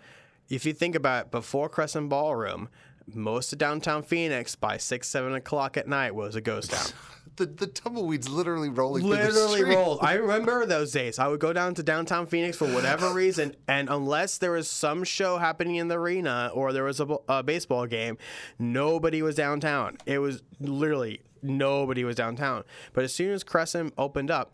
[0.49, 2.69] If you think about it, before Crescent Ballroom,
[3.13, 6.85] most of downtown Phoenix by six, seven o'clock at night was a ghost town.
[7.37, 9.99] The the tumbleweeds literally rolling through the Literally rolled.
[10.01, 11.17] I remember those days.
[11.17, 15.03] I would go down to downtown Phoenix for whatever reason, and unless there was some
[15.03, 18.17] show happening in the arena or there was a, a baseball game,
[18.59, 19.97] nobody was downtown.
[20.05, 22.63] It was literally nobody was downtown.
[22.93, 24.51] But as soon as Crescent opened up,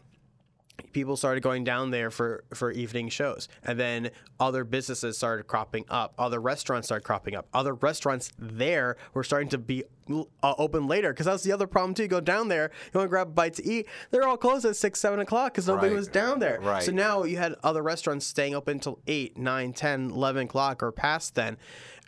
[0.94, 3.48] people started going down there for, for evening shows.
[3.64, 6.14] And then other businesses started cropping up.
[6.18, 7.48] Other restaurants started cropping up.
[7.54, 10.24] Other restaurants there were starting to be uh,
[10.58, 12.04] open later because that's the other problem too.
[12.04, 13.88] You go down there, you want to grab a bite to eat.
[14.12, 15.96] They're all closed at six, seven o'clock because nobody Right.
[15.96, 16.60] was down there.
[16.62, 16.84] Right.
[16.84, 20.92] So now you had other restaurants staying open until 8, 9, 10, 11 o'clock or
[20.92, 21.58] past then.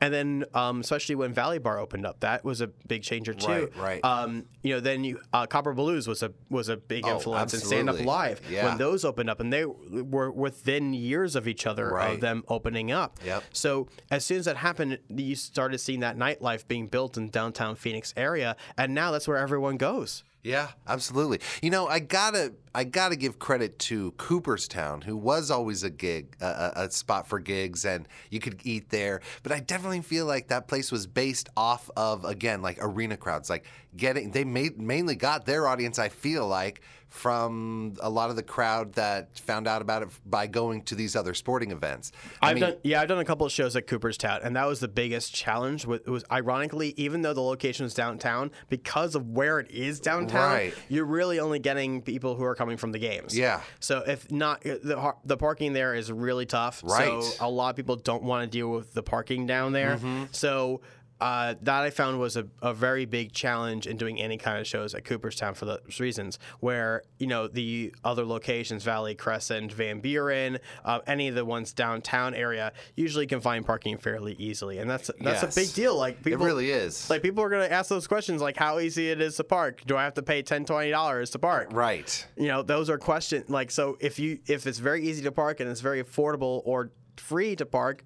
[0.01, 3.69] And then, um, especially when Valley Bar opened up, that was a big changer too.
[3.75, 4.05] Right, right.
[4.05, 7.53] Um, you know, then you uh, Copper Blues was a was a big Oh, influence,
[7.53, 7.99] and Stand Up.
[7.99, 8.69] Live Yeah.
[8.69, 12.13] when those opened up, and they were within years of each other Right.
[12.15, 13.19] of them opening up.
[13.25, 13.43] Yep.
[13.51, 17.75] So as soon as that happened, you started seeing that nightlife being built in downtown
[17.75, 20.23] Phoenix area, and now that's where everyone goes.
[20.41, 21.41] Yeah, absolutely.
[21.61, 26.37] You know, I gotta, I gotta give credit to Cooperstown, who was always a gig,
[26.39, 29.19] a, a, spot for gigs, and you could eat there.
[29.43, 33.49] But I definitely feel like that place was based off of again, like arena crowds,
[33.49, 33.65] like
[33.97, 34.31] getting.
[34.31, 35.99] They made mainly got their audience.
[35.99, 40.47] I feel like from a lot of the crowd that found out about it by
[40.47, 42.11] going to these other sporting events.
[42.41, 44.67] I I've mean, done yeah, I've done a couple of shows at Cooperstown, and that
[44.67, 45.85] was the biggest challenge.
[45.87, 50.53] It was ironically, even though the location is downtown, because of where it is downtown,
[50.53, 50.73] Right.
[50.87, 53.37] you're really only getting people who are coming from the games.
[53.37, 53.61] Yeah.
[53.79, 56.81] So if not, the the parking there is really tough.
[56.83, 57.09] Right.
[57.09, 57.21] Mm-hmm.
[57.21, 59.99] So a lot of people don't want to deal with the parking down there.
[60.31, 60.81] So.
[61.21, 64.65] Uh, that I found was a, a very big challenge in doing any kind of
[64.65, 66.39] shows at Cooperstown for those reasons.
[66.61, 71.73] Where you know the other locations, Valley Crescent, Van Buren, uh, any of the ones
[71.73, 75.57] downtown area, usually can find parking fairly easily, and that's that's Yes.
[75.57, 75.95] a big deal.
[75.97, 77.09] Like people, it really is.
[77.09, 79.81] like people are gonna ask those questions, like how easy it is to park.
[79.85, 81.69] Do I have to pay $10, $20 to park?
[81.71, 82.27] right.
[82.37, 83.49] You know, those are questions.
[83.49, 86.91] Like, so if you if it's very easy to park and it's very affordable or
[87.17, 88.05] free to park,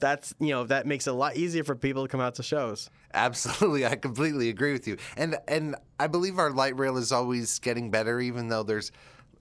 [0.00, 2.42] that's you know that makes it a lot easier for people to come out to
[2.42, 2.90] shows.
[3.14, 4.96] Absolutely, I completely agree with you.
[5.16, 8.90] And and I believe our light rail is always getting better, even though there's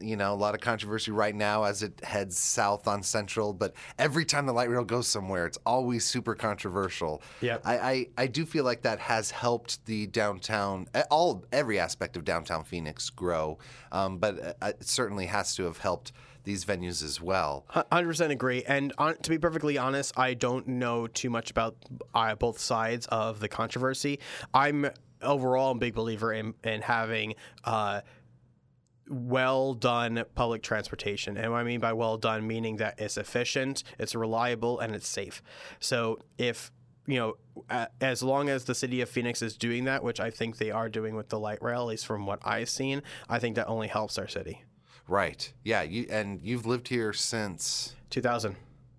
[0.01, 3.53] you know a lot of controversy right now as it heads south on Central.
[3.53, 7.21] But every time the light rail goes somewhere, it's always super controversial.
[7.41, 7.61] Yep.
[7.65, 12.15] I, I I do feel like that has helped the downtown eh, all every aspect
[12.17, 13.57] of downtown Phoenix grow,
[13.91, 16.11] um, but uh, it certainly has to have helped
[16.49, 17.65] these venues as well.
[17.69, 18.63] Hundred percent agree.
[18.67, 21.75] And on, to be perfectly honest, I don't know too much about
[22.15, 24.19] uh, both sides of the controversy.
[24.53, 24.89] I'm
[25.21, 27.35] overall a big believer in in having.
[27.63, 28.01] Uh,
[29.11, 31.35] well done public transportation.
[31.35, 35.07] And what I mean by well done, meaning that it's efficient, it's reliable, and it's
[35.07, 35.41] safe.
[35.79, 36.71] So if
[37.07, 40.57] you know, as long as the city of Phoenix is doing that, which I think
[40.57, 43.55] they are doing with the light rail, at least from what I've seen, I think
[43.55, 44.63] that only helps our city.
[45.09, 45.51] Right.
[45.63, 45.81] Yeah.
[45.81, 48.55] You and you've lived here since 2000.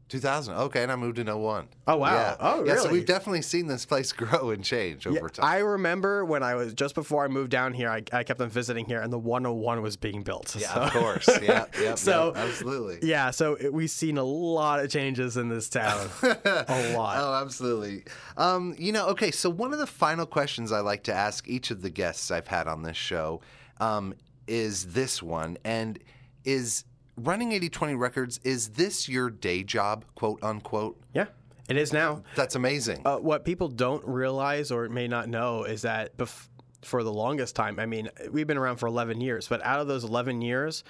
[0.08, 0.54] 2000.
[0.54, 1.68] Okay, and I moved in 01.
[1.86, 2.12] Oh, wow.
[2.12, 2.36] Yeah.
[2.40, 5.44] Oh, Yeah, so we've definitely seen this place grow and change over time.
[5.46, 8.48] I remember when I was just before I moved down here, I, I kept on
[8.48, 10.56] visiting here, and the 101 was being built.
[10.58, 11.28] yeah, So- of course.
[11.40, 13.08] Yeah, yeah, So- yeah, absolutely.
[13.08, 16.08] Yeah, so it, we've seen a lot of changes in this town.
[16.24, 17.16] a lot.
[17.20, 18.02] Oh, absolutely.
[18.36, 21.70] Um, you know, okay, so one of the final questions I like to ask each
[21.70, 23.42] of the guests I've had on this show
[23.78, 24.14] um,
[24.50, 25.56] is this one.
[25.64, 25.98] And
[26.44, 26.84] is
[27.16, 31.00] running 8020 Records, is this your day job, quote unquote?
[31.14, 31.26] Yeah,
[31.68, 32.22] it is now.
[32.34, 33.02] That's amazing.
[33.04, 36.48] Uh, what people don't realize or may not know is that bef-
[36.82, 39.86] for the longest time, I mean, we've been around for 11 years, but out of
[39.86, 40.82] those 11 years,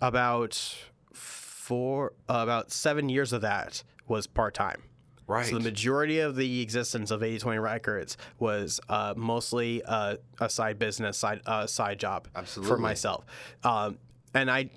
[0.00, 0.76] about
[1.12, 4.82] four, uh, about seven years of that was part time.
[5.26, 5.46] Right.
[5.46, 10.78] So the majority of the existence of 8020 Records was uh, mostly uh, a side
[10.78, 13.24] business, side uh, side job for myself.
[13.62, 13.98] Um,
[14.34, 14.70] and I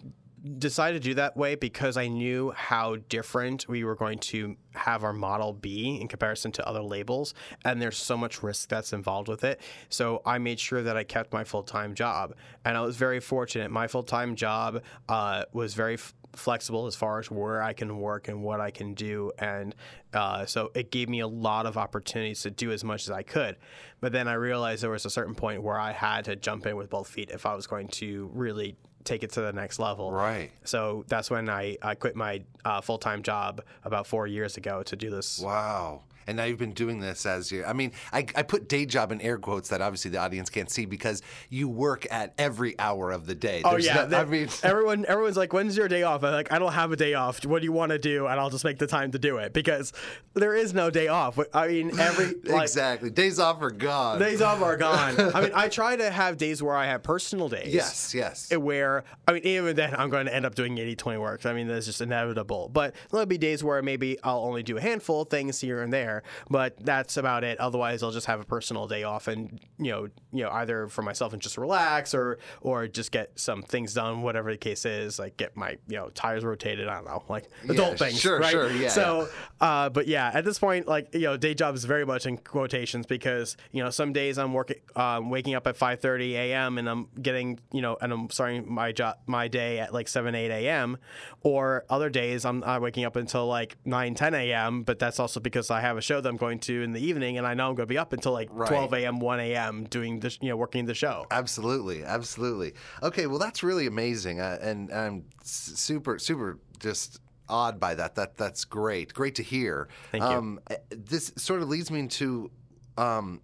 [0.59, 5.03] decided to do that way because I knew how different we were going to have
[5.03, 7.33] our model be in comparison to other labels,
[7.65, 9.59] and there's so much risk that's involved with it.
[9.89, 13.19] So I made sure that I kept my full time job, and I was very
[13.19, 13.71] fortunate.
[13.71, 17.99] My full time job uh, was very f- flexible as far as where I can
[17.99, 19.75] work and what I can do, and
[20.13, 23.23] uh, so it gave me a lot of opportunities to do as much as I
[23.23, 23.57] could.
[23.99, 26.75] But then I realized there was a certain point where I had to jump in
[26.75, 30.11] with both feet if I was going to really take it to the next level.
[30.11, 30.51] Right.
[30.63, 34.83] So that's when I, I quit my uh, full time job about four years ago
[34.83, 35.39] to do this.
[35.39, 36.03] Wow.
[36.27, 37.63] And now you've been doing this as you.
[37.65, 40.69] I mean, I, I put day job in air quotes that obviously the audience can't
[40.69, 43.61] see because you work at every hour of the day.
[43.63, 46.51] Oh There's yeah, no- I mean, everyone everyone's like, "When's your day off?" I'm like,
[46.51, 47.45] "I don't have a day off.
[47.45, 49.53] What do you want to do?" And I'll just make the time to do it
[49.53, 49.93] because
[50.33, 51.39] there is no day off.
[51.53, 53.09] I mean, every like, exactly.
[53.09, 54.19] Days off are gone.
[54.19, 55.19] days off are gone.
[55.33, 57.73] I mean, I try to have days where I have personal days.
[57.73, 58.55] yes, yes.
[58.55, 61.45] Where I mean, even then, I'm going to end up doing 80-20 work.
[61.45, 62.69] I mean, that's just inevitable.
[62.69, 65.91] But there'll be days where maybe I'll only do a handful of things here and
[65.93, 66.16] there,
[66.49, 67.59] but that's about it.
[67.59, 71.01] Otherwise, I'll just have a personal day off, and you know, you know, either for
[71.01, 75.19] myself and just relax, or or just get some things done, whatever the case is.
[75.19, 76.87] Like get my you know tires rotated.
[76.87, 78.19] I don't know, like adult things.
[78.19, 78.51] sure, right?
[78.51, 79.27] sure, yeah, So,
[79.61, 82.37] uh, but yeah, at this point, like you know, day job is very much in
[82.37, 86.77] quotations because you know some days I'm working, um, waking up at 5:30 a.m.
[86.77, 90.33] and I'm getting you know, and I'm starting my job, my day at like 7
[90.35, 90.97] 8 a.m.
[91.43, 94.83] Or other days I'm not waking up until like 9 10 a.m.
[94.83, 97.37] But that's also because I have a show that I'm going to in the evening,
[97.37, 98.69] and I know I'm going to be up until like Right.
[98.69, 99.19] 12 a.m.
[99.19, 99.83] 1 a.m.
[99.85, 101.25] doing the sh- you know working the show.
[101.29, 102.73] Absolutely, absolutely.
[103.03, 108.15] Okay, well that's really amazing, uh, and I'm super, super just awed by that.
[108.15, 109.13] That that's great.
[109.13, 109.89] Great to hear.
[110.11, 110.29] Thank you.
[110.29, 112.49] Um, uh, this sort of leads me into
[112.97, 113.41] um,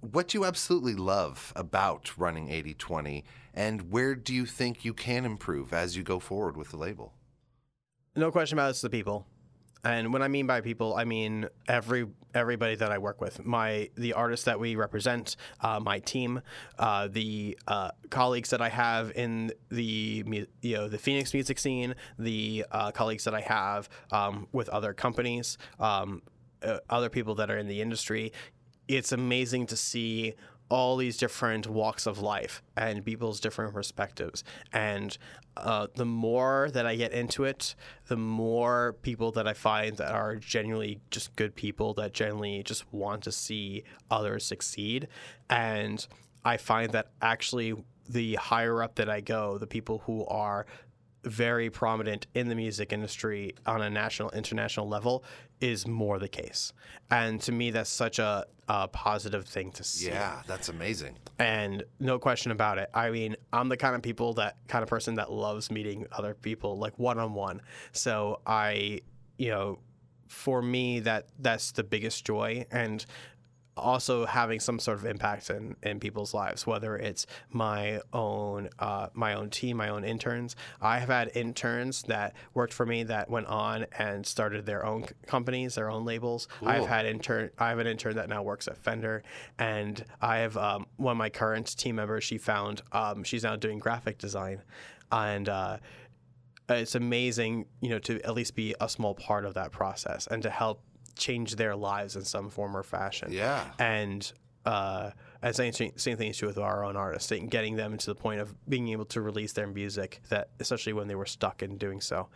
[0.00, 3.24] what do you absolutely love about running 80-20,
[3.54, 7.14] and where do you think you can improve as you go forward with the label?
[8.14, 9.26] No question about it, it's the people.
[9.84, 13.90] And when I mean by people, I mean every everybody that I work with, my
[13.96, 16.40] the artists that we represent, uh, my team,
[16.78, 21.94] uh, the uh, colleagues that I have in the you know the Phoenix music scene,
[22.18, 26.22] the uh, colleagues that I have um, with other companies, um,
[26.62, 28.32] uh, other people that are in the industry.
[28.88, 30.34] It's amazing to see
[30.68, 34.42] all these different walks of life and people's different perspectives.
[34.72, 35.16] And
[35.56, 37.74] uh, the more that I get into it,
[38.08, 42.92] the more people that I find that are genuinely just good people that genuinely just
[42.92, 45.08] want to see others succeed.
[45.50, 46.04] And
[46.44, 47.74] I find that actually
[48.08, 50.66] the higher up that I go, the people who are
[51.24, 55.24] very prominent in the music industry on a national, international level
[55.64, 56.74] is more the case.
[57.10, 60.08] And to me, that's such a, a positive thing to see.
[60.08, 61.16] Yeah, that's amazing.
[61.38, 62.90] And no question about it.
[62.92, 66.34] I mean, I'm the kind of people that kind of person that loves meeting other
[66.34, 67.62] people like one on one.
[67.92, 69.00] So I,
[69.38, 69.78] you know,
[70.28, 73.06] for me that that's the biggest joy and
[73.76, 79.08] also having some sort of impact in, in people's lives, whether it's my own uh,
[79.14, 80.56] my own team, my own interns.
[80.80, 85.06] I have had interns that worked for me that went on and started their own
[85.26, 86.48] companies, their own labels.
[86.62, 87.50] I've had intern.
[87.58, 89.22] I have an intern that now works at Fender,
[89.58, 92.24] and I have um, one of my current team members.
[92.24, 94.62] She found um, she's now doing graphic design,
[95.10, 95.48] and.
[95.48, 95.78] Uh,
[96.66, 100.42] it's amazing, you know, to at least be a small part of that process and
[100.42, 100.80] to help
[101.16, 103.32] change their lives in some form or fashion.
[103.32, 103.64] Yeah.
[103.78, 104.30] And
[104.64, 105.10] uh,
[105.42, 108.14] and same, same thing is true with our own artists, and getting them to the
[108.14, 111.76] point of being able to release their music, that especially when they were stuck in
[111.76, 112.28] doing so.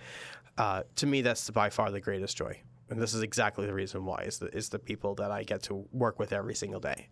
[0.59, 2.61] Uh, to me, that's by far the greatest joy.
[2.91, 5.63] And this is exactly the reason why is the, is the people that I get
[5.65, 7.09] to work with every single day.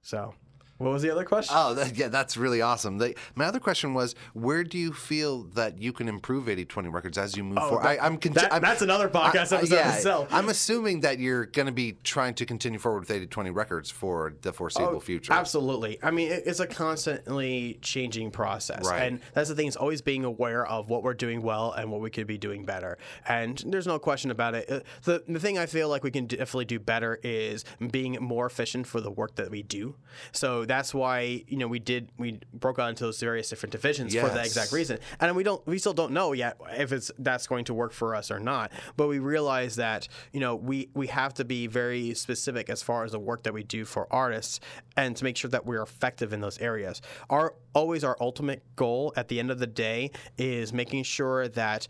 [0.00, 0.34] So,
[0.82, 1.54] what was the other question?
[1.58, 2.98] Oh, that, yeah, that's really awesome.
[2.98, 7.18] The, my other question was, where do you feel that you can improve 8020 records
[7.18, 7.80] as you move forward?
[7.80, 10.28] Oh, that- I, I'm, con- that- I'm that's another podcast I- episode yeah, itself.
[10.30, 14.34] I'm assuming that you're going to be trying to continue forward with 8020 records for
[14.42, 15.32] the foreseeable future.
[15.32, 15.98] Oh, Absolutely.
[16.02, 18.84] I mean, it- it's a constantly changing process.
[18.88, 19.02] Right.
[19.02, 22.00] And that's the thing, is always being aware of what we're doing well and what
[22.00, 22.98] we could be doing better.
[23.28, 24.70] And there's no question about it.
[24.70, 28.46] Uh, The, the thing I feel like we can definitely do better is being more
[28.46, 29.96] efficient for the work that we do.
[30.32, 34.14] So that's why, you know, we did, we broke out into those various different divisions
[34.14, 34.98] for that exact reason.
[35.20, 38.14] And we don't, we still don't know yet if it's, that's going to work for
[38.14, 38.72] us or not.
[38.96, 43.04] But we realize that, you know, we, we have to be very specific as far
[43.04, 44.60] as the work that we do for artists
[44.96, 47.02] and to make sure that we're effective in those areas.
[47.28, 51.86] Our, always our ultimate goal at the end of the day is making sure that,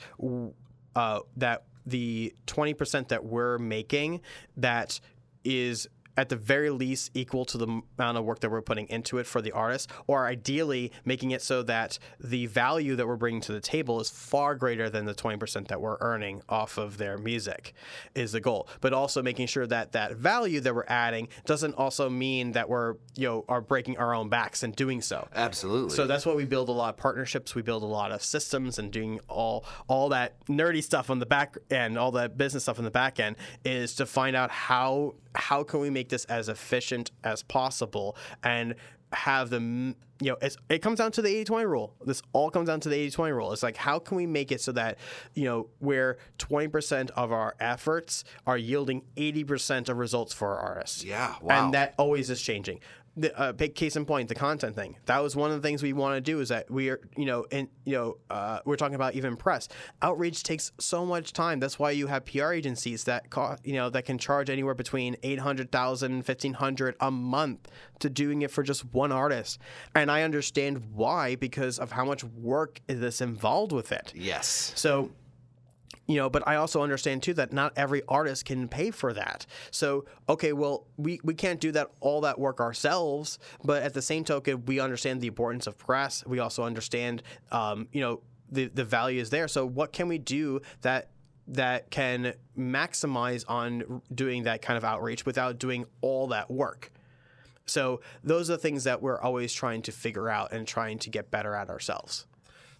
[0.97, 4.23] uh, that the 20% that we're making
[4.57, 4.99] that
[5.45, 5.87] is
[6.17, 9.27] at the very least equal to the amount of work that we're putting into it
[9.27, 13.53] for the artist, or ideally making it so that the value that we're bringing to
[13.53, 17.75] the table is far greater than the 20% that we're earning off of their music
[18.15, 18.69] is the goal.
[18.81, 22.97] But also making sure that that value that we're adding doesn't also mean that we're,
[23.15, 25.29] you know, are breaking our own backs in doing so.
[25.35, 25.95] Absolutely.
[25.97, 27.55] So that's why we build a lot of partnerships.
[27.55, 31.27] We build a lot of systems and doing all all that nerdy stuff on the
[31.27, 35.15] back end, all that business stuff on the back end is to find out how
[35.35, 38.75] how can we make this as efficient as possible and
[39.13, 41.95] have them you know it's, it comes down to the 80-20 rule.
[42.07, 43.53] This all comes down to the 80-20 rule.
[43.53, 44.99] It's like how can we make it so that
[45.35, 51.05] you know where 20% of our efforts are yielding 80% of results for our artists
[51.05, 51.65] Yeah, wow.
[51.65, 52.81] and that always is changing
[53.17, 54.97] the uh, big case in point, the content thing.
[55.07, 56.41] That was one of the things we want to do.
[56.41, 59.69] Is that we are, you know, and you know, uh, we're talking about even press
[60.01, 61.61] outreach takes so much time.
[61.61, 65.17] That's why you have PR agencies that cost, you know, that can charge anywhere between
[65.23, 69.59] 800,000, 1500 a month to doing it for just one artist.
[69.95, 74.13] And I understand why because of how much work is involved with it.
[74.15, 74.73] yes.
[74.75, 75.11] So,
[76.07, 79.47] you know, but I also understand too that not every artist can pay for that.
[79.71, 84.03] So, okay, well, we, we can't do that all that work ourselves, but at the
[84.03, 86.25] same token, we understand the importance of press.
[86.27, 89.49] We also understand, um, you know, the the value is there.
[89.49, 91.09] So, what can we do that
[91.49, 96.93] that can maximize on doing that kind of outreach without doing all that work?
[97.65, 101.11] So, those are the things that we're always trying to figure out and trying to
[101.11, 102.27] get better at ourselves.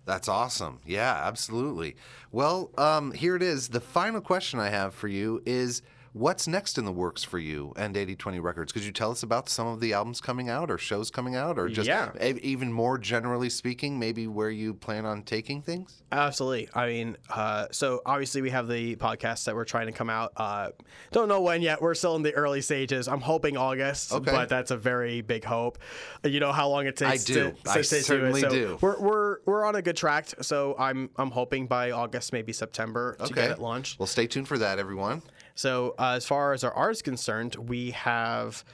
[0.05, 0.81] That's awesome.
[0.85, 1.97] Yeah, absolutely.
[2.33, 3.69] Well, um, here it is.
[3.69, 5.83] The final question I have for you is
[6.13, 8.73] what's next in the works for you and 8020 Records?
[8.73, 11.59] Could you tell us about some of the albums coming out or shows coming out
[11.59, 12.11] or just Yeah.
[12.23, 16.03] e- even more generally speaking, maybe where you plan on taking things?
[16.13, 16.69] Absolutely.
[16.75, 20.33] I mean, uh, so obviously we have the podcast that we're trying to come out.
[20.37, 20.71] Uh,
[21.13, 21.81] don't know when yet.
[21.81, 23.09] We're still in the early stages.
[23.09, 24.31] I'm hoping August, Okay.
[24.31, 25.79] but that's a very big hope.
[26.25, 27.25] You know how long it takes.
[27.31, 27.35] I do.
[27.65, 28.05] To, I to stay to it.
[28.05, 28.79] certainly So do.
[28.81, 30.29] We're, we're we're on a good track.
[30.43, 33.99] So I'm I'm hoping by August, maybe September, to get it launched.
[33.99, 35.23] Well, stay tuned for that, everyone.
[35.55, 38.65] So uh, as far as our art is concerned, we have.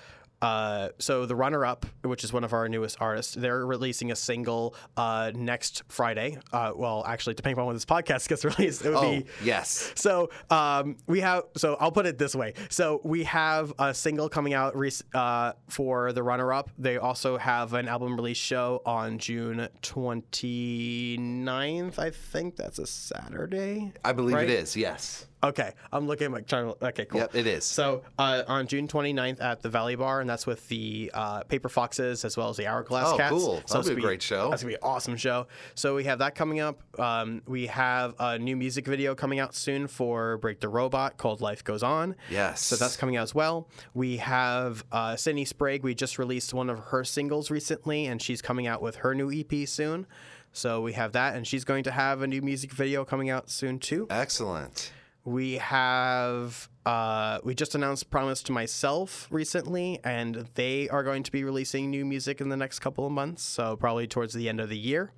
[0.41, 4.72] Uh, so the runner-up, which is one of our newest artists, they're releasing a single
[4.97, 6.39] uh, next Friday.
[6.53, 9.93] Uh, well, actually, depending on when this podcast gets released, it would Oh, be yes.
[9.97, 11.43] so um, we have.
[11.57, 12.55] So I'll put it this way.
[12.70, 16.70] So we have a single coming out rec- uh, for the runner-up.
[16.79, 21.99] They also have an album release show on June 29th.
[21.99, 23.93] I think that's a Saturday.
[24.05, 24.45] I believe Right?
[24.49, 25.26] it is, yes.
[25.41, 26.86] Okay, I'm looking at my trying to.
[26.89, 27.20] Okay, cool.
[27.20, 27.64] Yep, it is.
[27.64, 31.68] So uh, on June 29th at the Valley Bar, and that's with the uh, Paper
[31.68, 33.30] Foxes as well as the Hourglass Oh, Cats.
[33.30, 33.62] cool.
[33.66, 34.51] So That'll be a gonna great show.
[34.51, 35.47] That's gonna be an awesome show.
[35.76, 36.82] So we have that coming up.
[36.99, 41.41] Um, we have a new music video coming out soon for Break the Robot called
[41.41, 42.16] Life Goes On.
[42.30, 42.61] Yes.
[42.61, 43.68] So that's coming out as well.
[43.95, 45.84] We have uh, Sydney Sprague.
[45.84, 49.30] We just released one of her singles recently, and she's coming out with her new
[49.30, 50.07] EP soon.
[50.53, 53.49] So we have that, and she's going to have a new music video coming out
[53.51, 54.09] soon too.
[54.11, 54.91] Excellent.
[55.29, 61.31] We have uh, we just announced Promise to Myself recently, and they are going to
[61.31, 64.59] be releasing new music in the next couple of months, so probably towards the end
[64.59, 65.12] of the year.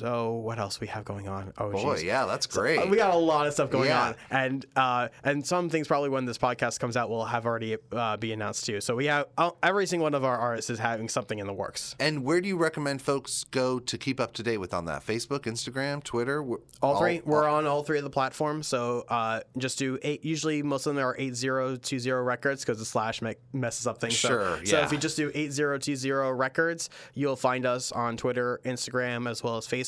[0.00, 1.52] What else we have going on?
[1.58, 2.04] Oh, Boy, geez.
[2.04, 2.78] yeah, that's great.
[2.78, 4.08] Uh, we got a lot of stuff going Yeah.
[4.08, 7.76] on, and uh, and some things probably when this podcast comes out will have already
[7.92, 8.80] uh, be announced too.
[8.80, 11.52] So we have uh, every single one of our artists is having something in the
[11.52, 11.94] works.
[12.00, 15.04] and where do you recommend folks go to keep up to date with on that?
[15.04, 16.44] Facebook, Instagram, Twitter?
[16.82, 17.22] All three.
[17.24, 18.66] We're on all three of the platforms.
[18.66, 20.24] So uh, just do eight.
[20.24, 23.86] Usually, most of them are eight zero two zero records because the slash make, messes
[23.86, 24.18] up things.
[24.18, 24.84] So- Sure, So, yeah.
[24.84, 29.30] if you just do eight zero two zero records, you'll find us on Twitter, Instagram,
[29.30, 29.85] as well as Facebook.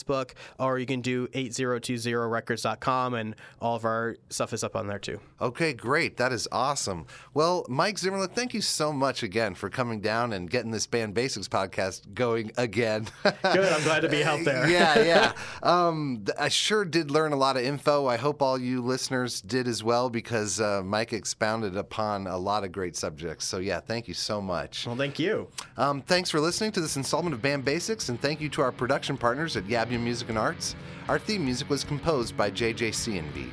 [0.59, 5.21] Or you can do 8020records.com, and all of our stuff is up on there too.
[5.41, 6.17] Okay, great.
[6.17, 7.07] That is awesome.
[7.35, 11.15] Well, Mike Zimmerlich, thank you so much again for coming down and getting this Band
[11.15, 13.07] Basics podcast going again.
[13.23, 13.35] Good.
[13.45, 14.69] I'm glad to be out there.
[14.69, 15.33] yeah, yeah.
[15.63, 18.07] Um, I sure did learn a lot of info.
[18.07, 22.65] I hope all you listeners did as well because uh, Mike expounded upon a lot
[22.65, 23.45] of great subjects.
[23.45, 24.87] So, yeah, thank you so much.
[24.87, 25.49] Well, thank you.
[25.77, 28.73] Um, thanks for listening to this installment of Band Basics, and thank you to our
[28.73, 30.77] production partners at YabYum Music and Arts.
[31.09, 33.51] Our theme music was composed by JJC&V.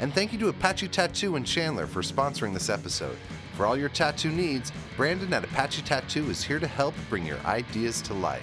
[0.00, 3.16] And thank you to Apache Tattoo in Chandler for sponsoring this episode.
[3.56, 7.38] For all your tattoo needs, Brandon at Apache Tattoo is here to help bring your
[7.40, 8.42] ideas to life.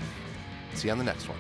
[0.73, 1.37] See you on the next one.